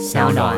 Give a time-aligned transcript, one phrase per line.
[0.00, 0.56] 小暖。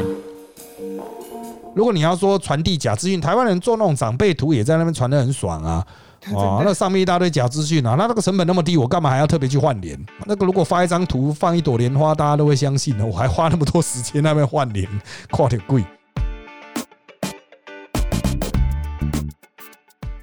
[1.75, 5.85] 如果你要说传递假资讯，台湾人做那种长辈图也在那边传的很爽啊。
[6.33, 9.99] 哦，那上面一大堆假资讯啊，那那个成本那么低，我干嘛还要特别去换脸？
[10.27, 13.05] 那个如果发一张图放一朵莲花，大家都会相信的。
[13.05, 14.89] 我还花那么多时间那边换脸，
[15.33, 15.85] 跨点贵。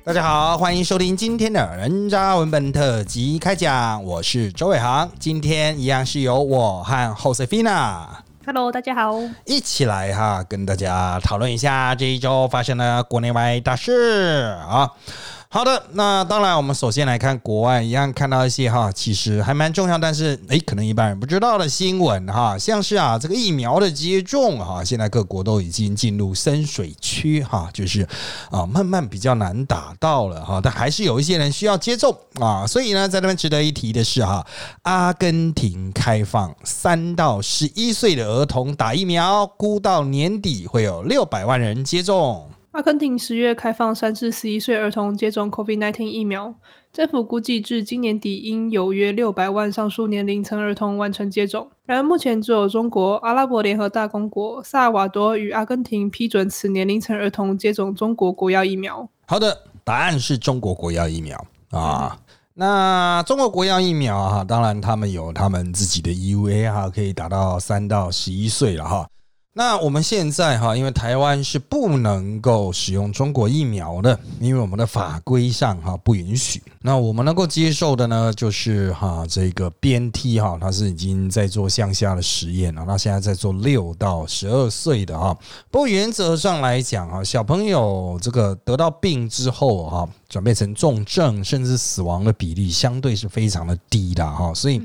[0.06, 5.10] 大家好，欢迎收听今天的人渣文本特辑开讲，我是周伟航。
[5.20, 8.06] 今天一样是由我和 Josefina。
[8.52, 9.14] Hello，大家好。
[9.46, 14.90] 一起来哈，跟大家讨论一下这一周发生的国内外大事啊。
[15.52, 28.08] 好的，那当然，我们首先来看国外，一样看到一些哈，其实还蛮重要，但是诶，可能一般人不知道的新闻哈，像是啊这个疫苗的接种哈，现在各国都已经进入深水区哈，就是
[28.52, 34.46] 啊慢慢比较难打到了哈，但还是有一些人需要接种啊，所以呢，在那边值得一提的是哈，
[34.84, 42.48] 阿根廷开放三到十一岁的儿童打疫苗，估到年底会有六百万人接种。
[42.72, 46.54] 阿根廷十月开放三至十一岁儿童接种 COVID-19 疫苗，
[46.94, 51.68] 政府估计至今年底应有约六百万上述年龄层儿童完成接种。
[51.88, 59.10] 然而，目前只有中国、阿拉伯联合大公国、萨瓦多与阿根廷批准此年龄层儿童接种中国国药疫苗。
[59.26, 62.20] 好的，答案是中国国药疫苗啊。
[62.54, 69.10] 那中国国药疫苗哈，当然他们有他们自己的 EUA 哈，可以打到三到十一岁了哈。
[69.60, 76.64] 那我们现在哈，因为台湾是不能够使用中国疫苗的，因为我们的法规上哈不允许。
[76.80, 85.38] 那我们能够接受的呢，就是哈这个 BNT 哈，它是已经在做向下的实验了，那现在在做六到十二岁的哈。
[85.70, 94.82] 不过原则上来讲哈，小朋友这个得到病之后哈，转变成重症甚至死亡的比例相对是非常的低的哈，所以。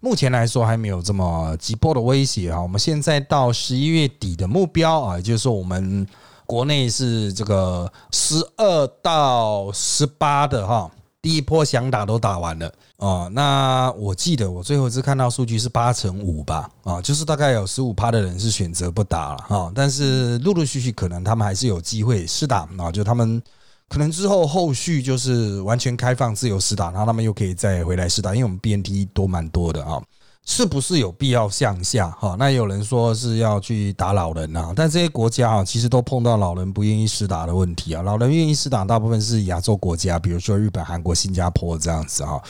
[0.00, 6.06] 目前来说还没有这么急迫的威胁哈，我们现在到十一月底的目标啊，也就是说我们
[6.46, 10.90] 国内是这个十二到十八的哈，
[11.20, 13.30] 第一波想打都打完了哦。
[13.32, 23.42] 那我记得我最后一次看到数据是八成五吧，啊，就是大概有十五趴的人是选择不打了哈，但是陆陆续续可能他们还是有机会试打啊，就他们。
[23.90, 30.00] 可能之后后续就是完全开放自由施打，然后他们又可以再回来施打，因为我们 BNT 多蛮多的啊，
[30.46, 32.36] 是不是有必要向下哈？
[32.38, 38.00] 那有人说是要去打老人啊，但这些国家啊，其实都碰到老人不愿意施打的问题啊。
[38.02, 42.40] 老人愿意施打，大部分是亚洲国家，比如说日本、韩国、新加坡这样子啊。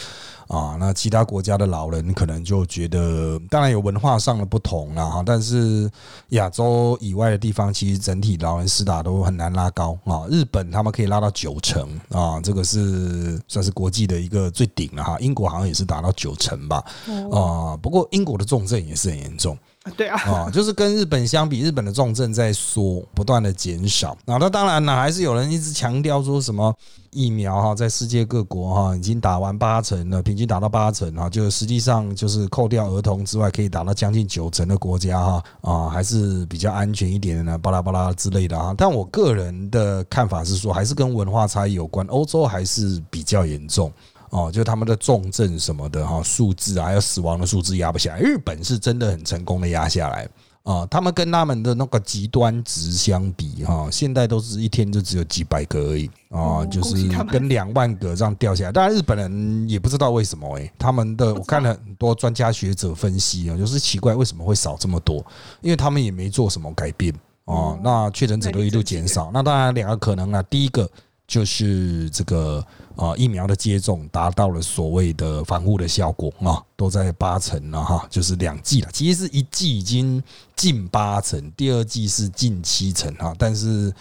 [0.50, 5.88] 啊，那其他国家的老人可能就觉得，当然有文化上的不同了哈，但是
[6.30, 10.26] 亚洲以外的地方，其实整体老人施打都很难拉高啊。
[10.28, 15.16] 日本他们可以拉到九成啊，这个是算是国际的一个最顶了哈。
[15.20, 16.84] 英国好像也是达到九成吧，
[17.30, 19.56] 啊，不过英国的重症也是很严重。
[19.96, 24.14] 对啊，啊，就是跟日本相比，日本的重症在缩，不断的减少。
[24.26, 26.74] 那那当然呢，还是有人一直强调说什么
[27.12, 38.74] 疫苗哈，在世界各国哈已经打完八成了，平均打到八成啊，就实际上就是扣掉儿童之外，可以打到将近九成的国家哈啊，还是比较安全一点的呢，巴拉巴拉之类的哈。
[38.76, 43.90] 但我个人的看法是说，还是跟文化差异有关，欧洲还是比较严重。
[44.30, 48.20] 哦，就他们的重症什么的哈，数字啊，还有死亡的数字压不下来。
[48.20, 50.28] 日本是真的很成功的压下来
[50.62, 58.70] 啊，他们跟他们的那个极端值相比哈，现在都是一天就只有几百个而已啊，就是跟两万个这样掉下来。
[58.72, 65.16] 当然日本人也不知道为什么诶，他们的我看了很多专家学者分析啊，就是奇怪为什么会少这么多，
[65.60, 67.12] 因为他们也没做什么改变
[67.46, 69.30] 哦，那确诊者都一路减少。
[69.34, 70.88] 那当然两个可能啊，第一个。
[71.30, 72.60] 就是这个
[72.96, 78.88] 啊，疫苗的接种达到了所谓的防护的效果啊，都在八成了哈，就是两剂了。
[78.92, 80.20] 其实是一剂已经
[80.56, 83.94] 近八成，第二剂是近七成哈，但是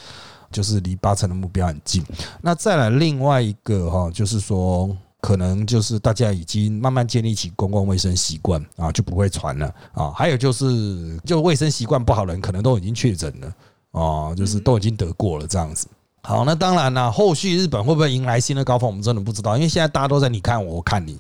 [0.51, 2.03] 就是离八成的目标很近。
[2.41, 4.89] 那再来另外一个哈，就是说
[5.21, 10.11] 可能就是大家已经慢慢建立起公共卫生习惯啊，就不会传了啊。
[10.15, 13.53] 还有就是就卫生习惯不好的人，可能都已经确诊了
[13.91, 15.87] 啊，就是都已经得过了这样子。
[16.21, 21.17] 好，那当然啦，后续日本会不会迎来新的高峰，我们真的不知道，因为现在大家都在你看我，我看你，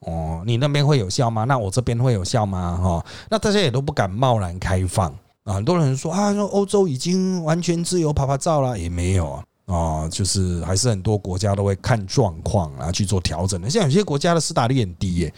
[0.00, 1.44] 哦，你那边会有效吗？
[1.44, 2.78] 那我这边会有效吗？
[2.80, 5.12] 哈，那大家也都不敢贸然开放
[5.44, 5.54] 啊。
[5.54, 13.68] 很多人说啊，说欧洲已经完全自由拍拍照了，也没有啊，啊，就是还是很多国家都会看状况啊去做调整的。
[13.68, 15.34] 像有些国家的施打率很低耶，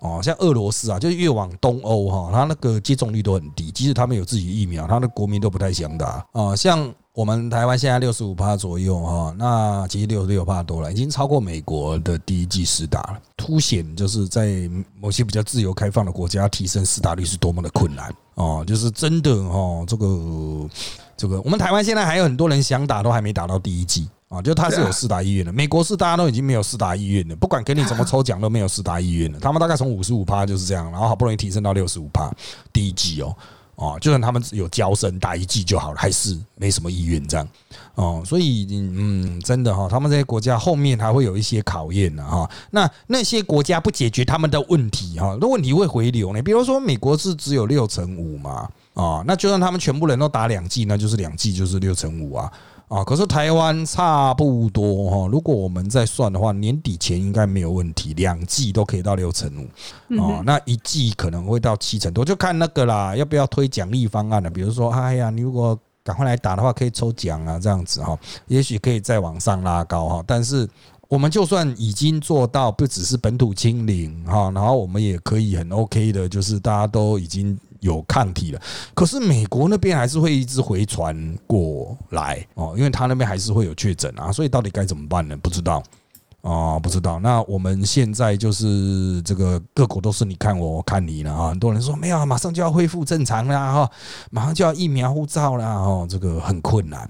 [0.00, 6.92] 哦，像俄罗斯啊，就是越往东欧哈，它那个接种率都很低，即使他们有自己疫苗，他的国民都不太想打啊，像。
[7.18, 14.70] 我们台湾现在六十五趴左右哈，那其实六十六趴多了，已经超过美国的第一季施打了，凸显就是在
[15.00, 20.06] 某些比较自由开放的国家，提升施打率是多么的困难哦，就是真的哦，这个
[21.16, 32.30] 这个，我们台湾现在还有很多人想打，都还没打到第一季啊，就他是有四打医院的，美国是大家都已经没有四打医院了，不管给你怎么抽奖都没有四打医院了，他们大概从五十五趴就是这样，然后好不容易提升到六十五趴，
[32.72, 33.34] 第一季哦。
[33.78, 37.48] 哦，就算他们有交生打一剂就好了，还是没什么意愿这样。
[37.94, 42.50] 哦，所以嗯，真的哈，他们这些国家后面还会有一些考验呢哈。
[42.72, 46.42] 那那些国家不解决他们的问题哈，那问题会回流呢。
[46.42, 52.52] 比如说美国是只有六成五嘛，啊，那就算他们全部人都打两剂，那就是两剂就是六成五啊。
[52.88, 64.48] 啊，可是台湾差不多哈，如果我们再算的话，年底前应该没有问题，两季都可以到六成五啊，那一季可能会到七成多，就看那个啦，要不要推奖励方案了？
[64.48, 70.24] 比如说，哎呀，你如果赶快来打的话，可以抽奖啊，这样子哈，也许可以再往上拉高哈。
[70.26, 70.66] 但是
[71.08, 77.58] 我们就算已经做到不只是本土清零哈，然后我们也可以很 OK 的，就是大家都已经。
[77.80, 78.60] 有抗体了，
[78.94, 81.16] 可是美国那边还是会一直回传
[81.46, 85.36] 过来哦，因为他那边还是会有确诊啊，所以到底该怎么办呢？
[85.36, 85.82] 不知道
[86.42, 87.18] 啊，不知道。
[87.20, 91.50] 那我们现在就是这个各国都是你看我，我看你了啊。
[91.50, 93.90] 很多人说没有，马上就要恢复正常啦哈，
[94.30, 97.08] 马上就要疫苗护照啦哦，这个很困难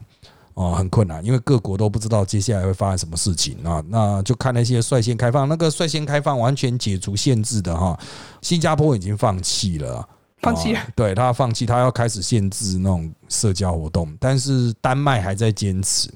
[0.54, 3.82] 哦，很困难，因为各国都不知道接下来会发生什么事情啊。
[3.88, 7.98] 那就看那些率先开放，那个率先开放完全解除限制的哈，
[8.42, 10.06] 新加坡已经放弃了。
[10.40, 16.08] 放弃，对他放弃，他要开始限制那种社交活动，但是丹麦还在坚持，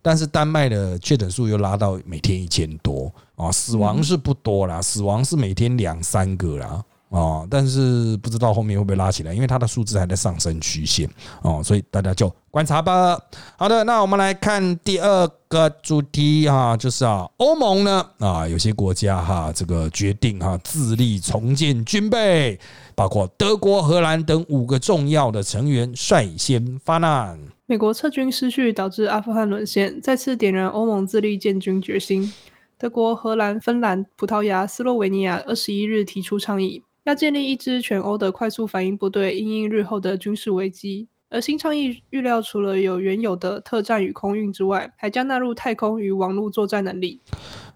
[0.00, 6.84] 但是丹麦的确诊数又拉到每天一千多啊，死亡是不多啦，死亡是每天两三个啦。
[7.10, 11.08] 哦，但是不知道后面会不会拉起来，因为它的数字还在上升曲线
[11.42, 13.16] 哦，所以大家就观察吧。
[13.56, 22.58] 好的，那我们来看第二个主题哈，就是啊，欧盟呢啊，有些国家哈，这个决定哈自立重建军备，
[22.96, 27.38] 包括德国、荷兰等五个重要的成员率先发难。
[27.66, 32.32] 美国撤军失序导致阿富汗沦陷，再次点燃欧盟自立建军决心。
[32.76, 36.82] 德国、荷兰、芬兰、葡萄牙、斯洛维尼亚二十一日提出倡议。
[37.04, 41.08] 要建立一支全欧的快速反应部队，应应日后的军事危机。
[41.30, 47.20] 而新倡议预料，除了有原有的特战与空运之外，还将纳入太空与网络作战能力。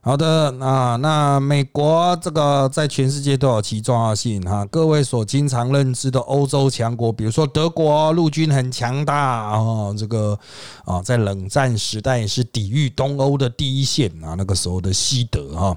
[0.00, 4.64] 好的，那那美国这个在全世界都有其重要性哈。
[4.66, 10.38] 各位所经常认知的欧洲强国，比如说德国，陆军很强大啊，这个
[10.84, 15.76] 啊，在冷战时代也是抵御东欧的第一线啊，那个时候的西德哈啊，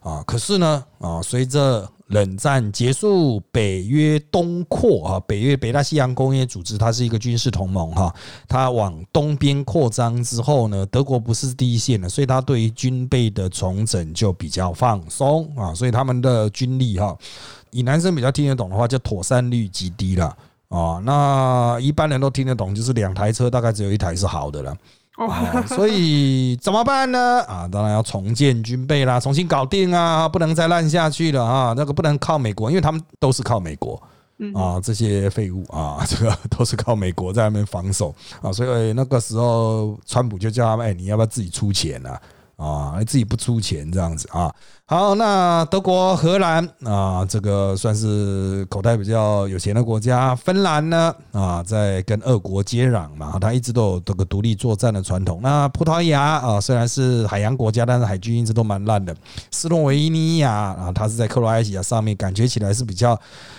[0.00, 8.14] 啊可是呢啊，随着冷战结束，北约东扩啊，北约北大西洋工业组织，它是一个军事同盟哈。
[8.46, 15.74] 它往东边扩张之后呢，德国不是第一线的，所以它对于军备的重整就比较放松啊。
[15.74, 17.14] 所以他们的军力哈，
[17.70, 20.34] 以男生比较听得懂的话，叫妥善率极低了
[20.68, 21.02] 啊。
[21.04, 24.74] 那一般人都听得懂，就是两台车大概只有一台是好的了。
[25.18, 27.42] 哦，所以怎么办呢？
[27.42, 31.74] 啊，当然要重建军备啦，重新搞定啊，不能再烂下去了啊！
[31.76, 34.00] 那个不能靠美国，因为他们都是靠美国
[34.54, 42.20] 啊，这些废物啊， 这个都是靠美国在那边防守啊，所以那个时候川普就叫他们，哎，你要不要自己出钱啊？
[42.56, 44.54] 啊，自己不出钱这样子啊。
[44.90, 50.34] 好，那德国、荷兰啊，这个算是口袋比较有钱的国家。
[50.34, 55.40] 芬兰呢啊，在跟俄国接壤嘛，它一直都有这个独立作战的传统。
[55.42, 59.14] 那葡萄牙啊，虽然是海洋国家，但是海军一直都蛮烂的。
[59.50, 63.14] 斯洛维尼亚啊，它是在克罗埃西亚上面，感觉起来是比较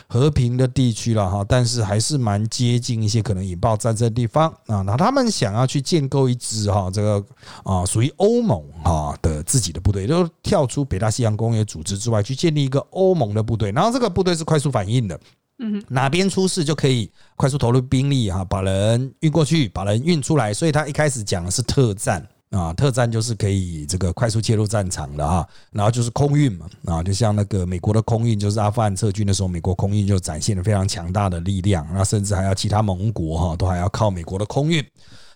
[0.07, 4.81] 和平的地区了哈，但是还是蛮接近一些可能引爆战争的地方啊。
[4.81, 7.23] 那他们想要去建构一支哈，这个
[7.63, 11.07] 啊，属于欧盟啊的自己的部队，就跳出北大。
[11.19, 15.19] 西洋工业组织之外，去建立一个欧盟的部队，然后这个部队是快速反应的，
[15.57, 20.53] 嗯，哪边出事就可以快速投入兵力哈，把人运过去，把人运出来。
[20.53, 34.81] 所以他一开始讲的是特战啊，特战就是可以这个快速切入战场的哈，然后就是空运嘛啊，就像那个美国的空运，就是阿富汗撤军的时候，美国空运就展现了非常强大的力量，那甚至还要其他盟国哈都还要靠美国的空运。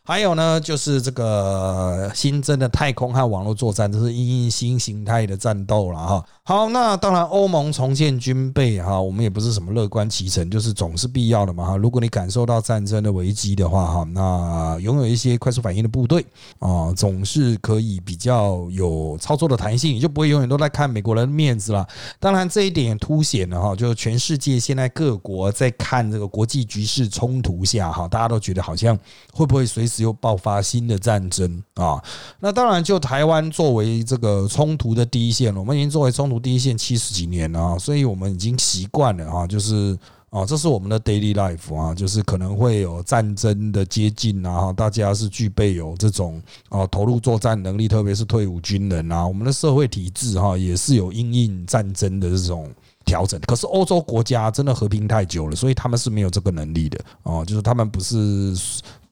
[0.06, 6.26] 还有呢，就是这个新增的太空和网络作战，这是新新形态的战斗了哈。
[6.44, 11.78] 好，那当然欧盟重建军备哈，我们也不是什么乐观其成，就是总是必要的嘛哈。
[11.78, 16.26] 如果你感受到战争的危机的话哈，那拥有一些快速反应的部队
[16.60, 21.88] 啊，总是可以比较有操作的弹性，你就不会永远都在看美国人的面子了。
[22.20, 29.00] 当然这一点凸显了哈，就是全世界现在各国在看这个国际局势冲突下哈，大家都觉得好像
[29.32, 32.02] 会不会随只有爆发新的战争啊。
[32.40, 39.98] 那当然，就台湾作为这个冲突的第一线，我们已经作为冲突第一线七十几年了啊，所以我们已经习惯了啊，就是
[40.32, 52.70] 啊，这是我们的 daily life 啊，就是可能会有战争的接近啊，大家是具备有这种啊投入作战能力，特别是退伍军人啊，我们的社会体制哈也是有因应战争的这种。
[53.06, 57.44] 调整，可是欧洲国家真的和平太久了，所以他们是没有这个能力的哦。
[57.46, 58.56] 就是他们不是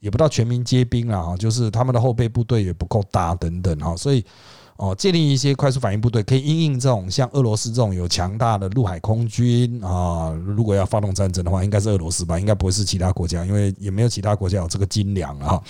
[0.01, 4.25] 也不到全民皆兵了哈，就是他们的后备部队也不够大等等哈，所以
[4.75, 10.31] 哦，建立一些快速反应部队，可以应应这种像俄罗斯这种有强大的陆海空军啊。
[10.43, 15.61] 如果要发动战争的话，应该是俄罗斯吧，应该不会是其他国家，因为也没有其他国家有这个精良啊。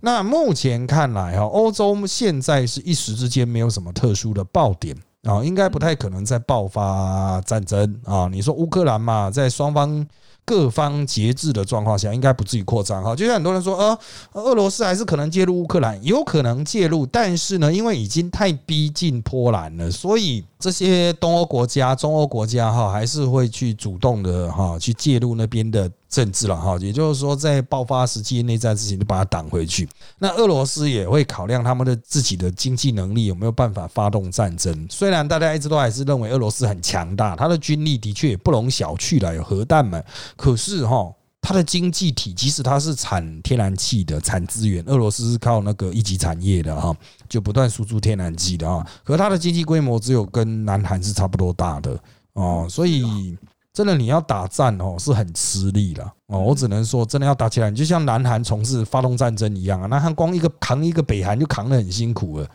[0.00, 4.96] 那目前看来哈，欧洲现在是一时之间没有什么特殊的爆点。
[5.24, 8.28] 啊，应该不太可能再爆发战争啊！
[8.30, 10.06] 你说乌克兰嘛，在双方
[10.48, 13.14] 各方节制的状况下，应该不至于扩张哈。
[13.14, 13.98] 就像很多人说，呃，
[14.32, 20.42] 俄罗斯还是可能介入乌克兰，有可能介入，但是呢，因为已经太逼近波兰了，所以。
[20.60, 26.76] 这些东欧国家、中欧国家哈，还是会去主动的哈，去介入那边的政治了哈。
[26.80, 29.88] 也就是说，在爆发实际内战之前，就把它挡回去。
[30.18, 34.86] 那俄罗斯也会考量他们的自己的经济能力有没有办法发动战争。
[34.90, 40.02] 虽然大家一直都还是认为俄罗斯很强大，它的军力的确也不容小觑了，有核弹嘛。
[40.36, 41.12] 可是哈。
[41.40, 46.94] 它的经济体，即使它是产天然气的、产资源，俄罗斯是靠那个一级产业的哈，
[47.28, 48.84] 就不断输出天然气的啊。
[49.04, 51.98] 可它的经济规模只有跟南韩是差不多大的
[52.34, 53.38] 哦，所以
[53.78, 56.40] 真的你要打战哦，是很吃力了哦。
[56.40, 59.86] 我只能说，真的要打起来，你就像南韩从事发动战争一样啊。
[59.86, 62.48] 南韩光一个扛一个北韩就扛得很辛苦了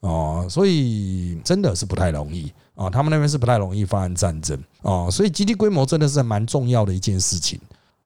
[0.00, 2.88] 哦，所以真的是不太容易啊。
[2.88, 7.60] 他们那边是不太容易发生战争哦，所以基地规模真的是蛮重要的一件事情。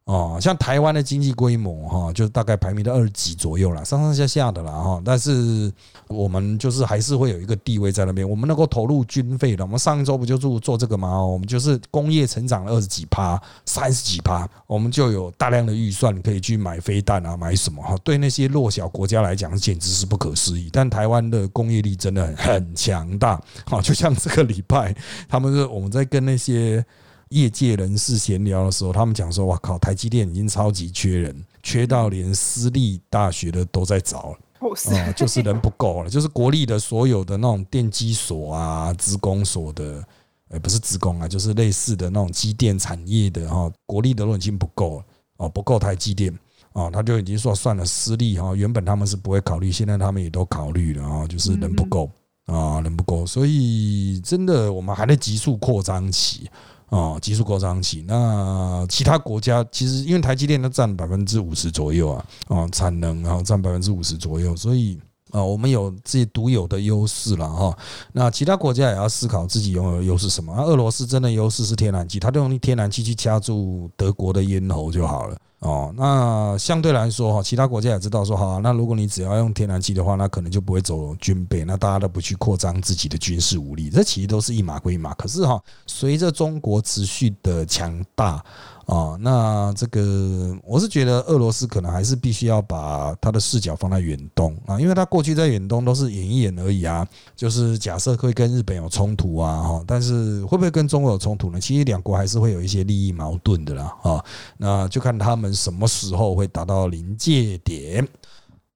[0.04, 5.02] 哦，像台湾的经济规模哈，就大概排名在二十几左右了，上上下下的啦哈。
[5.02, 5.72] 但是
[6.08, 9.64] 我们就是还是会有一个地位在那边，我们能够投入军费的。
[9.64, 11.24] 我们上一周不就做做这个吗？
[11.24, 17.96] 我们就是工业成长了二十几趴、三十几趴，我们就有大量的预算可以去买飞弹啊，买什么哈？
[18.04, 20.68] 对那些弱小国家来讲，简直是不可思议。
[20.70, 24.94] 但台湾的工业力真的很很强大，好，就像这个礼拜，
[25.30, 26.84] 他们是我们在跟那些。
[27.30, 36.10] 业界人士闲聊的时候，他们讲说：“哇靠，台积电已经超级缺人，缺到连私立大学的都在找了，哦，就是人不够了。
[36.10, 40.04] 就是国立的所有的那种电机所啊、职工所的，
[40.48, 45.04] 呃，不是职工啊，就是类似的那种机电产业的哈，国立的都已经不够了，
[45.38, 46.32] 哦，不够台积电，
[46.72, 52.08] 哦，他就已经说算了，私立哈，原本他们是不会考虑，现在他们也都考虑了啊，就是人不够
[52.46, 56.48] 啊，人不够，所以真的我们还在急速扩张期。”
[56.88, 58.04] 哦，急速扩张期。
[58.06, 64.98] 那其他国家其实因为台积电它占百分之五十左右啊，啊，产能然后占百分之五十左右，所以
[65.30, 67.76] 啊，我们有自己独有的优势了哈。
[68.12, 70.54] 那其他国家也要思考自己拥有的优势什么。
[70.62, 75.36] 俄罗斯真的优势是天然气，它就用天然气去掐住德国的咽喉就好了。
[75.64, 85.14] 哦，那相对来说哈，其他国家也知道说，好，那如果你只要用天然气的话，那可能就不会走军备，那大家都不去扩张自己的军事武力，这其实都是一码归一码。
[85.14, 88.44] 可是哈，随着中国持续的强大。
[88.86, 101.58] 啊，那这个我是觉得俄罗斯可能还是必须要把他的视角放在远东啊，因为他过去在远东都是演一演而已啊，就是假设会跟日本有冲突啊，哈，但是会不会跟中国有冲突呢？
[101.58, 104.22] 其实两国还是会有一些利益矛盾的啦，啊，
[104.58, 108.06] 那就看他们什么时候会达到临界点。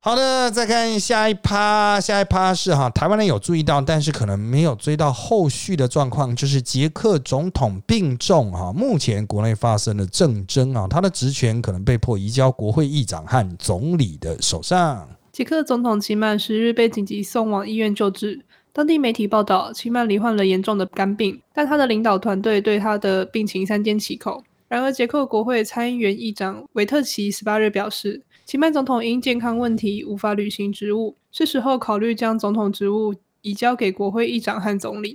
[0.01, 15.07] 好的，再看下一趴，下一趴是哈，台湾人有注意到，但是可能没有追到后续的状况，就是捷克总统病重哈，目前国内发生了政争啊，他的职权可能被迫移交国会议长和总理的手上。
[15.33, 24.45] 捷克总统齐曼十日被紧急送往医院救治，当地媒体报道，齐曼罹患了严重的肝病，但他的领导团队对他的病情三缄其口。
[24.69, 28.23] 然而，捷克国会参议员议长维特奇十八日表示。
[28.47, 35.15] 齐曼总统因健康问题无法履行职务，是时候考虑将总统职务移交给国会议长和总理。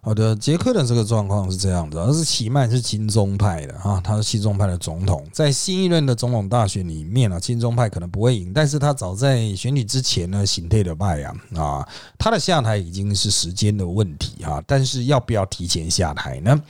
[0.00, 16.62] 好的，捷克的这个状况是这样的，而是齐曼是亲中派的啊，他是亲中派的总统，在新一任的总统大选里面啊，亲中派可能不会赢，但是他早在选举之前呢，行退了败啊啊，他的下台已经是时间的问题啊，但是要不要提前下台呢？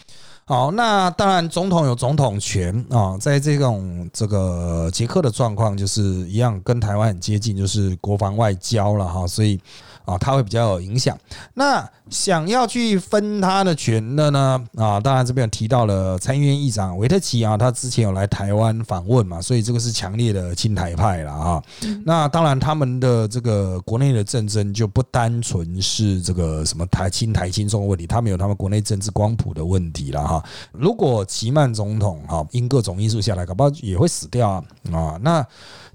[0.48, 9.60] 好，那当然总统有总统权啊，在这种这个捷克的状况就是一样，跟台湾很接近，就是国防外交了哈，所以。
[10.08, 11.14] 啊，他会比较有影响。
[11.52, 14.58] 那想要去分他的权的呢？
[14.74, 21.62] 啊，当然这边有提到了参议院议长维特奇啊，他之前有来台湾访问嘛，所以这个是强烈的亲台派了啊。
[22.06, 30.37] 那当然他们的这个国内的政争就不单纯是这个什么台亲台亲中的问题，他们有他们国内政治光谱的问题了哈。
[30.72, 35.46] 如果齐曼总统哈因各种因素下来，搞不好也会死掉啊啊那。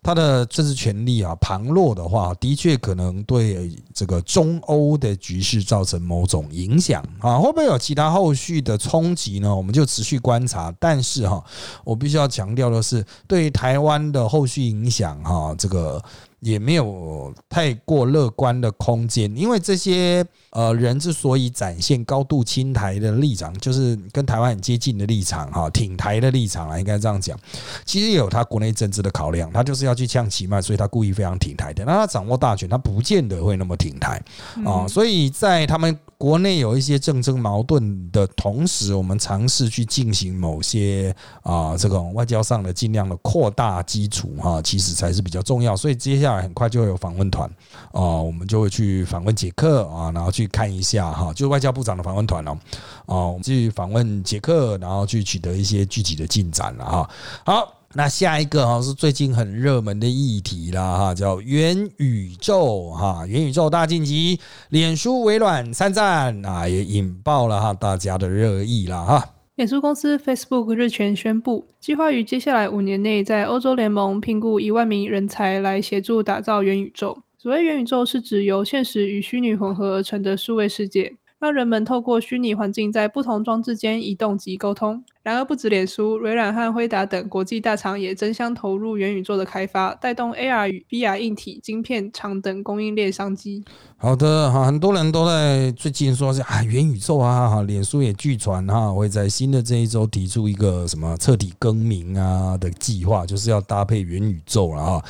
[0.06, 9.56] 他的政治权力啊旁落的话，的确可能对这个中欧的局势造成某种影响啊，会不会有其他后续的冲击呢？
[9.56, 10.76] 我们就持续观察。
[10.78, 11.42] 但是哈，
[11.86, 16.04] 我必须要强调的是，对于台湾的后续影响哈，这个。
[16.44, 20.22] 也没有太过乐观的空间，因为这些
[20.54, 27.38] 呃人之所以展现高度亲台的立场，就是跟台湾很接近的立场哈，挺台的立场啊，应该这样讲。
[27.84, 31.84] 其实也有他国内政治的考量，他就是要去呛其嘛，所以他故意非常挺台的。
[31.84, 34.22] 那他掌握大权，他不见得会那么挺台
[34.64, 34.88] 啊。
[34.88, 45.76] 所以在他们国内有一些政争矛盾的同时，我们尝试去进行某些啊这种外交上的尽量的扩大基础哈，其实才是比较重要。
[45.76, 46.44] 所以接下来。
[46.44, 47.50] 很快就会有访问团
[47.94, 52.58] 啊，我们就会去访问捷克啊，然后去看一下哈，就是外交部长的访问团哦，
[53.06, 57.10] 哦，我们去访问捷克，然后去取得一些具体的进展了哈。
[57.46, 69.30] 好，那下一个哈是最近很热门的议题啦哈，叫元宇宙哈，元宇宙大晋级，脸书、微软参战啊，也引爆了哈大家的热议了哈。
[69.56, 77.16] 脸书公司 Facebook 日前宣布，计划于接下来五年内在欧洲联盟聘雇一万名人才来协助打造元宇宙。
[77.44, 81.14] 所谓元宇宙，是指由现实与虚拟混合而成的数位世界。
[81.40, 85.04] 让人们透过虚拟环境在不同装置间移动及沟通。
[85.24, 93.62] 然而，不止脸书、微软和辉达等国际大厂也争相投入元宇宙的开发，带动 AR 与 VR 硬体、晶片厂等供应链商机。
[93.98, 105.06] 好的哈，很多人都在最近说是啊，元宇宙啊哈，脸书也据传哈会在新的这一周提出一个什么彻底更名啊的计划，就是要搭配元宇宙了哈。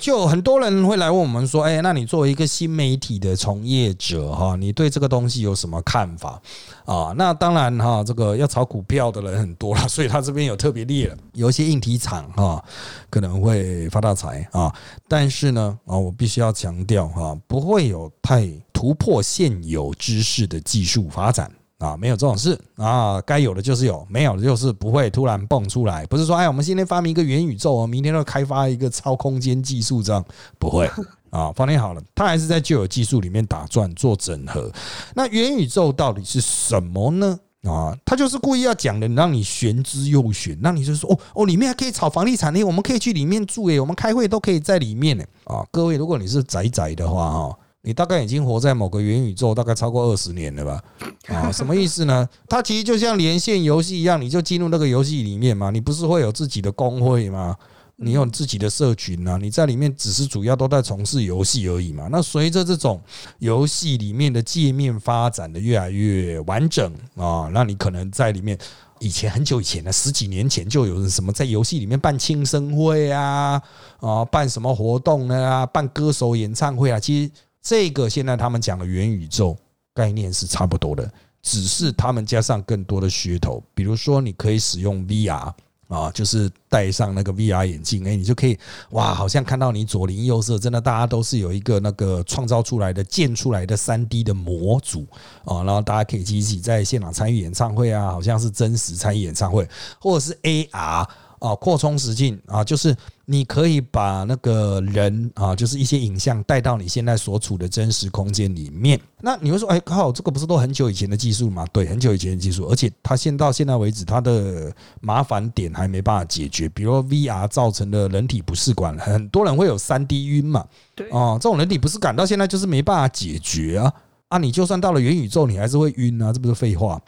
[0.00, 6.40] 就很多人会来问我们说：“哎，那你作为一个新媒体的从业者哈，你对这个东西有什么看法
[6.84, 12.62] 啊？”那当然哈，这个要炒股票的人很多了，所以他这边有特别列了，有一些硬体厂哈
[13.08, 14.70] 可能会发大财啊，
[15.08, 21.50] 但是呢啊，我必须要强调哈，不会有太突破现有知识的技术发展。
[21.78, 26.06] 啊，没有这种事啊，该有的就是有，没有的就是不会突然蹦出来。
[26.06, 30.24] 不是说，哎，我们今天发明一个元宇宙哦，明天要开发一个超空间技术，这样
[30.58, 30.90] 不会
[31.30, 31.52] 啊。
[31.54, 34.72] 放心好了，它还是在旧有技术里面打转做整合。
[35.14, 37.38] 那元宇宙到底是什么呢？
[37.64, 45.24] 啊，他就是故意要讲的，让你玄之又玄，让你就说，哦哦，里面还可以炒房地产呢，我们可以去里面住诶，我们开会都可以在里面呢。
[45.44, 47.58] 啊，各位，如果你是宅宅的话，哈。
[47.86, 50.82] 你大概已经活在某个元宇宙，大概超过二十年了吧？
[51.32, 52.28] 啊，什么意思呢？
[52.48, 55.70] 它其实就像连线游戏一样，你就进入那个游戏里面嘛。
[55.70, 57.54] 你不是会有自己的工会吗？
[57.94, 59.38] 你有自己的社群啊？
[59.40, 62.08] 你在里面只是主要都在从事游戏而已嘛。
[62.10, 63.00] 那随着这种
[63.38, 68.58] 游戏里面的界面发展的越来越完整啊，那你可能在里面，
[68.98, 73.62] 以前很久以前呢十几年前就有人什么在游戏里面办庆生会啊，
[74.00, 77.30] 啊，办什么活动呢啊，办歌手演唱会啊，其实。
[77.68, 79.56] 这个现在他们讲的元宇宙
[79.92, 85.52] 概念是差不多的，只是他们加上更多的噱头，比如说你可以使用 VR
[85.88, 88.56] 啊，就是戴上那个 VR 眼镜，哎，你就可以
[88.90, 95.04] 哇，好像看到你左邻右舍，真的大家都是有一个那个创造出来的建出来的三 D 的模组
[95.44, 99.68] 啊，然后大家可以一起在现场参与演唱会啊，好像是真实参与演唱会，
[100.00, 101.04] 或者是 AR。
[101.38, 102.94] 啊，扩充实境啊，就是
[103.24, 109.00] 你可以把那个人啊，就是一些影像带到你现在所处的真实空间里面。
[109.20, 111.66] 那你会说，哎，靠，这个不是都很久以前的技术吗？
[111.72, 116.68] 对，很久以前的技术，而且它现到现在为止，它的麻烦点还没办法解决。
[116.68, 120.64] 比如 VR 造成的人体不适感，很多人会有三 D 晕嘛。
[120.94, 123.92] 对，啊，这种人体不适感到现在就是没办法解决啊。
[124.28, 127.00] 啊，你就算到了元宇宙，你还是会晕啊，这不是废话。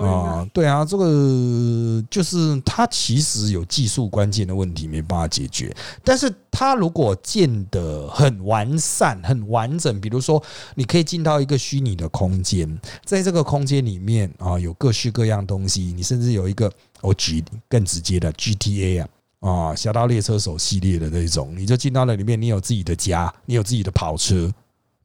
[0.00, 10.42] 啊，对啊，这个就是它其实有技术关键的问题没办法解决，但是它如果建得很完善、很完整，比如说
[10.74, 19.08] 你可以进到一个虚拟的空间，在这个空间里面啊，有各式各样东西，你甚至有一个我举更直接的 GTA 啊
[19.40, 24.52] 啊，侠盗猎车手系列的那种，你就进到了里面，你有自己的家，你有自己的跑车。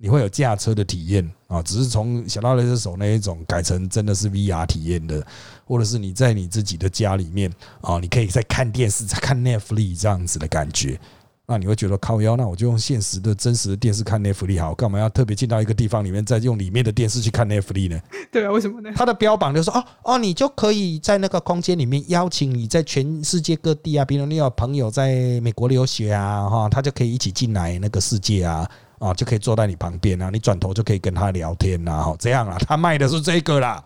[0.04, 5.26] 你会有驾车的体验啊，只是从小到雷车手那一种改成真的是 VR 体验的，
[5.64, 11.00] 或者是你在你自己的家里面啊，你可以在看电视、在看 Netflix 这样子的感觉。
[11.46, 18.02] 那你会觉得靠腰，那我就用现实的真实的电视看 Netflix 好，干嘛要特别进到一个地方里面再用里面的电视去看 Netflix 呢？
[18.30, 18.92] 对啊，为什么呢？
[18.94, 28.70] 它的标榜就说哦哦，你就可以在那个空间里面邀请你在全世界各地啊，比如你有朋友在美国留学啊，哈，他就可以一起进来那个世界啊，
[29.04, 33.84] 啊，就可以坐在你旁边啊，你转头就可以跟他聊天呐，哈，这样啊，他卖的是这个啦。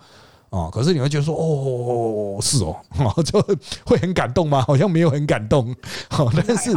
[0.49, 2.73] 哦，可是你会觉得说，哦，是哦，
[3.21, 3.41] 就
[3.84, 4.63] 会很感动吗？
[4.65, 5.75] 好像没有很感动。
[6.10, 6.71] 好，但是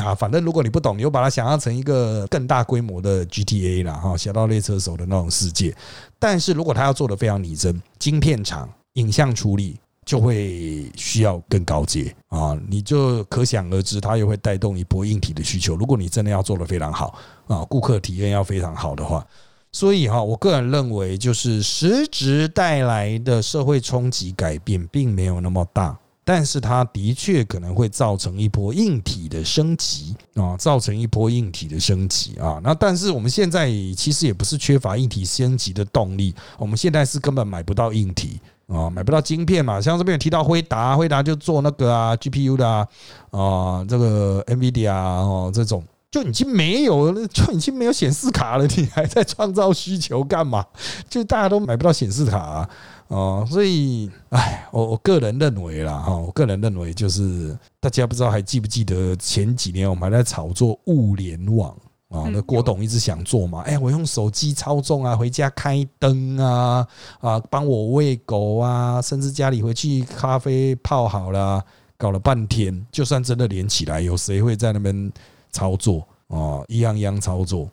[0.00, 5.74] 啊，反正如果你不懂，你就把它想象成一个更大规模的 GTA 啦，哈，侠盗猎车手的那种世界。
[6.20, 9.76] 但是如果他要做的非常拟真，晶片厂、影像处理
[10.06, 15.74] 就会需要更高阶啊，你就可想而知，它又会带动一波硬体的需求。
[15.74, 19.26] 如果你真的要做的非常好啊，顾客体验要非常好的话。
[19.72, 32.58] 所以哈，我个人认为，就是实质带来的社会冲击改变并没有那么大，但是它的确可能会造成一波硬体的升级啊，造成一波硬体的升级啊。
[32.62, 39.80] 那但是我们现在其实也不是缺乏硬体升级的动力，我们现在是根本买不到硬体啊，买不到晶片嘛。
[39.80, 42.88] 像这边有提到辉达，辉达就做那个啊 GPU 的啊，
[43.30, 45.84] 啊这个 NVIDIA 哦这种。
[46.08, 50.64] 就已经没有，就已经没有显示卡了，你还在创造需求干嘛？
[51.10, 52.70] 就大家都买不到显示卡啊，
[53.08, 61.76] 哦，所以，哎，我我个人认为啦，哈，我个人认为就是大家不知道还记不记得前几年我们还在炒作物联网
[62.08, 62.28] 啊？
[62.32, 66.86] 那郭董一直想做嘛，哎，我用手机操纵啊，回家开灯啊，
[67.20, 71.64] 啊，帮我喂狗啊，甚至家里回去咖啡泡好了，
[71.96, 75.12] 搞了半天，就算真的连起来，有谁会在那边？
[75.52, 77.66] 操作啊，一样一样操作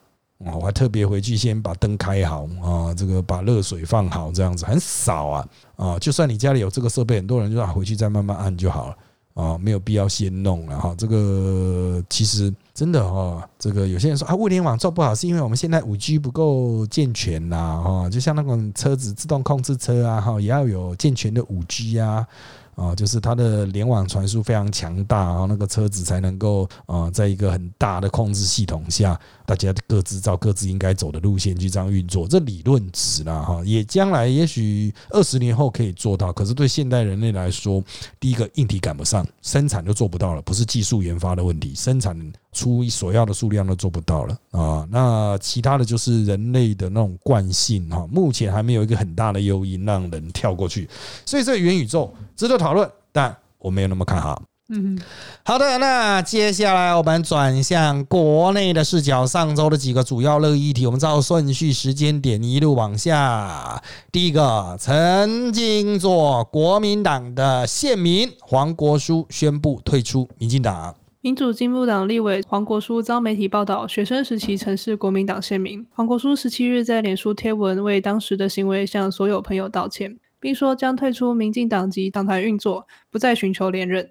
[0.45, 0.55] 啊！
[0.55, 5.99] 我还特别回去先把灯开好啊，这个把热水放好，这样子很少啊啊！
[5.99, 8.97] 就算你家里有这个设备，很多人就啊回去再慢慢按就好了
[9.33, 10.95] 啊，没有必要先弄了哈。
[10.97, 22.27] 这个其实真的哈，这个有些人说啊，物联网做不好是因为我们现在五 G 不够健全呐哈，就像那种车子自动控制车啊哈，也要有健全的五 G 啊。
[22.75, 32.27] 啊，就是它的联网传输非常强大然后，那个车子才能够啊，在一个很大的控制系统下，大家各自照各自应该走的路线去这样运作。
[32.27, 36.33] 这理论值啦哈，也将来也许二十年后可以做到。
[36.33, 37.83] 可是对现代人类来说，
[38.19, 42.17] 第一个硬体赶不上，生产就做不到了，不是技术研发的问题，生产
[42.53, 44.87] 出所要的数量都做不到了啊。
[44.89, 50.89] 那其他的就是人类的那种惯性哈，目前还没有一个很大的诱因让人跳过去，
[51.25, 52.53] 所以这元宇宙值得。
[52.53, 54.41] 讨论，但我没有那么看好。
[54.69, 54.97] 嗯，
[55.43, 59.25] 好的，那接下来我们转向国内的视角。
[59.25, 63.83] 上周的几个主要热议题，我们照顺序时间点一路往下。
[64.11, 70.95] 第一个，曾经做国民党的县民黄国书宣布退出民进党。
[71.23, 75.87] 民主进步党立委黄国书遭媒体报道，学生时期曾是国民党县民。
[75.95, 80.19] 黄国书十七日在脸书贴文，为当时的行为向所有朋友道歉。
[80.41, 84.05] 并说将退出民进党及党团运作，不再寻求连任。